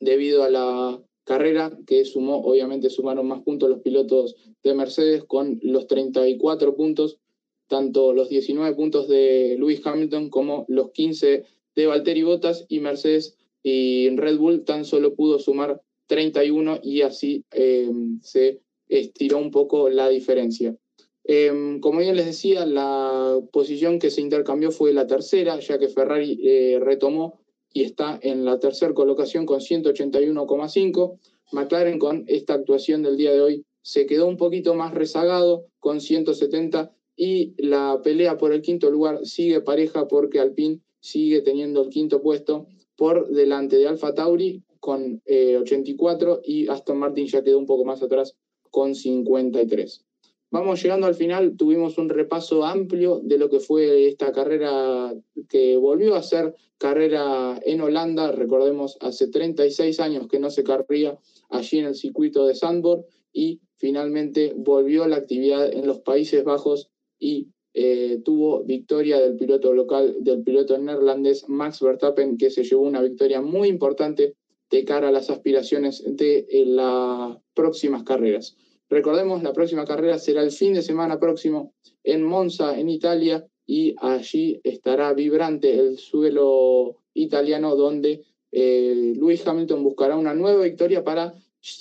debido 0.00 0.42
a 0.42 0.50
la 0.50 1.02
carrera 1.24 1.76
que 1.86 2.04
sumó, 2.04 2.36
obviamente 2.38 2.88
sumaron 2.88 3.26
más 3.26 3.42
puntos 3.42 3.68
los 3.68 3.80
pilotos 3.80 4.36
de 4.62 4.74
Mercedes 4.74 5.24
con 5.24 5.58
los 5.62 5.86
34 5.88 6.76
puntos, 6.76 7.18
tanto 7.66 8.12
los 8.12 8.28
19 8.28 8.76
puntos 8.76 9.08
de 9.08 9.56
Lewis 9.58 9.84
Hamilton 9.84 10.30
como 10.30 10.64
los 10.68 10.92
15 10.92 11.44
de 11.76 11.86
Valtteri 11.86 12.22
Bottas 12.22 12.64
y 12.68 12.80
Mercedes 12.80 13.36
y 13.62 14.08
Red 14.16 14.38
Bull 14.38 14.64
tan 14.64 14.84
solo 14.84 15.14
pudo 15.14 15.38
sumar 15.38 15.80
31 16.06 16.80
y 16.82 17.02
así 17.02 17.44
eh, 17.52 17.90
se 18.22 18.60
estiró 18.88 19.38
un 19.38 19.50
poco 19.50 19.88
la 19.88 20.08
diferencia. 20.08 20.76
Eh, 21.24 21.78
como 21.80 21.98
bien 21.98 22.16
les 22.16 22.26
decía, 22.26 22.64
la 22.64 23.40
posición 23.52 23.98
que 23.98 24.10
se 24.10 24.20
intercambió 24.20 24.70
fue 24.70 24.92
la 24.92 25.08
tercera, 25.08 25.58
ya 25.58 25.78
que 25.78 25.88
Ferrari 25.88 26.40
eh, 26.44 26.78
retomó 26.80 27.40
y 27.72 27.82
está 27.82 28.18
en 28.22 28.44
la 28.44 28.60
tercera 28.60 28.94
colocación 28.94 29.44
con 29.44 29.60
181,5. 29.60 31.18
McLaren 31.52 31.98
con 31.98 32.24
esta 32.28 32.54
actuación 32.54 33.02
del 33.02 33.16
día 33.16 33.32
de 33.32 33.40
hoy 33.40 33.64
se 33.82 34.06
quedó 34.06 34.26
un 34.26 34.36
poquito 34.36 34.74
más 34.74 34.94
rezagado 34.94 35.66
con 35.80 36.00
170 36.00 36.92
y 37.16 37.54
la 37.58 38.00
pelea 38.02 38.36
por 38.36 38.52
el 38.52 38.62
quinto 38.62 38.90
lugar 38.90 39.24
sigue 39.24 39.60
pareja 39.60 40.06
porque 40.06 40.38
Alpine 40.38 40.80
sigue 41.06 41.40
teniendo 41.40 41.82
el 41.82 41.88
quinto 41.88 42.20
puesto 42.20 42.66
por 42.96 43.28
delante 43.28 43.76
de 43.76 43.86
Alfa 43.86 44.12
Tauri 44.12 44.62
con 44.80 45.22
84 45.26 46.40
y 46.44 46.68
Aston 46.68 46.98
Martin 46.98 47.26
ya 47.26 47.44
quedó 47.44 47.58
un 47.58 47.66
poco 47.66 47.84
más 47.84 48.02
atrás 48.02 48.36
con 48.70 48.94
53. 48.94 50.04
Vamos 50.50 50.82
llegando 50.82 51.06
al 51.06 51.14
final, 51.14 51.56
tuvimos 51.56 51.98
un 51.98 52.08
repaso 52.08 52.64
amplio 52.64 53.20
de 53.22 53.38
lo 53.38 53.48
que 53.48 53.60
fue 53.60 54.08
esta 54.08 54.32
carrera 54.32 55.14
que 55.48 55.76
volvió 55.76 56.14
a 56.14 56.22
ser 56.22 56.54
carrera 56.78 57.60
en 57.64 57.80
Holanda, 57.80 58.32
recordemos, 58.32 58.96
hace 59.00 59.28
36 59.28 60.00
años 60.00 60.28
que 60.28 60.38
no 60.38 60.50
se 60.50 60.64
carría 60.64 61.18
allí 61.50 61.78
en 61.78 61.86
el 61.86 61.94
circuito 61.94 62.46
de 62.46 62.54
Sandborg 62.54 63.06
y 63.32 63.60
finalmente 63.76 64.54
volvió 64.56 65.06
la 65.06 65.16
actividad 65.16 65.72
en 65.72 65.86
los 65.86 66.00
Países 66.00 66.42
Bajos 66.44 66.90
y 67.18 67.48
eh, 67.78 68.22
tuvo 68.24 68.64
victoria 68.64 69.20
del 69.20 69.36
piloto 69.36 69.74
local, 69.74 70.16
del 70.20 70.42
piloto 70.42 70.78
neerlandés 70.78 71.46
Max 71.46 71.82
Verstappen, 71.82 72.38
que 72.38 72.48
se 72.48 72.64
llevó 72.64 72.84
una 72.84 73.02
victoria 73.02 73.42
muy 73.42 73.68
importante 73.68 74.34
de 74.70 74.84
cara 74.86 75.08
a 75.08 75.12
las 75.12 75.28
aspiraciones 75.28 76.02
de 76.06 76.46
eh, 76.48 76.64
las 76.64 77.36
próximas 77.52 78.02
carreras. 78.02 78.56
Recordemos, 78.88 79.42
la 79.42 79.52
próxima 79.52 79.84
carrera 79.84 80.18
será 80.18 80.42
el 80.42 80.52
fin 80.52 80.72
de 80.72 80.80
semana 80.80 81.20
próximo 81.20 81.74
en 82.02 82.22
Monza, 82.22 82.80
en 82.80 82.88
Italia, 82.88 83.46
y 83.66 83.94
allí 84.00 84.58
estará 84.64 85.12
vibrante 85.12 85.78
el 85.78 85.98
suelo 85.98 86.96
italiano 87.12 87.76
donde 87.76 88.24
eh, 88.52 89.12
Hamilton 89.44 89.84
buscará 89.84 90.16
una 90.16 90.32
nueva 90.32 90.64
victoria 90.64 91.04
para 91.04 91.34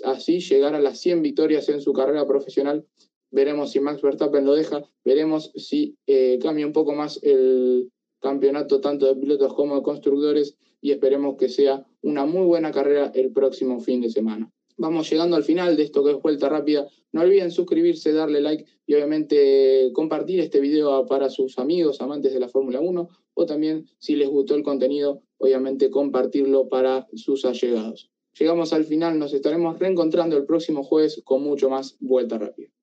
así 0.04 0.42
llegar 0.42 0.76
a 0.76 0.82
las 0.82 1.00
100 1.00 1.22
victorias 1.22 1.70
en 1.70 1.80
su 1.80 1.94
carrera 1.94 2.28
profesional. 2.28 2.86
Veremos 3.36 3.72
si 3.72 3.82
Max 3.82 4.02
Verstappen 4.02 4.46
lo 4.46 4.54
deja, 4.54 4.82
veremos 5.04 5.52
si 5.56 5.98
eh, 6.08 6.40
cambia 6.42 6.66
un 6.66 6.72
poco 6.72 6.94
más 6.94 7.20
el 7.22 7.92
campeonato 8.22 8.80
tanto 8.80 9.08
de 9.08 9.16
pilotos 9.18 9.54
como 9.54 9.76
de 9.76 9.82
constructores 9.82 10.56
y 10.80 10.92
esperemos 10.92 11.36
que 11.36 11.50
sea 11.50 11.86
una 12.02 12.26
muy 12.26 12.46
buena 12.46 12.72
carrera 12.72 13.12
el 13.14 13.34
próximo 13.34 13.82
fin 13.82 14.00
de 14.00 14.10
semana. 14.10 14.50
Vamos 14.78 15.10
llegando 15.10 15.36
al 15.36 15.44
final 15.44 15.76
de 15.76 15.84
esto 15.84 16.02
que 16.02 16.12
es 16.12 16.22
Vuelta 16.22 16.48
Rápida. 16.48 16.88
No 17.12 17.24
olviden 17.24 17.52
suscribirse, 17.52 18.14
darle 18.14 18.40
like 18.40 18.64
y 18.88 18.94
obviamente 18.94 19.92
compartir 19.92 20.40
este 20.40 20.62
video 20.62 21.06
para 21.06 21.30
sus 21.30 21.60
amigos, 21.60 22.00
amantes 22.00 22.34
de 22.34 22.40
la 22.40 22.48
Fórmula 22.48 22.80
1 22.80 23.10
o 23.34 23.46
también 23.46 23.86
si 24.00 24.16
les 24.16 24.30
gustó 24.30 24.56
el 24.56 24.64
contenido, 24.64 25.24
obviamente 25.40 25.90
compartirlo 25.90 26.70
para 26.70 27.06
sus 27.16 27.44
allegados. 27.44 28.10
Llegamos 28.40 28.72
al 28.72 28.86
final, 28.86 29.20
nos 29.20 29.34
estaremos 29.34 29.78
reencontrando 29.78 30.38
el 30.38 30.46
próximo 30.46 30.84
jueves 30.84 31.22
con 31.26 31.44
mucho 31.44 31.70
más 31.70 31.98
Vuelta 32.00 32.38
Rápida. 32.38 32.75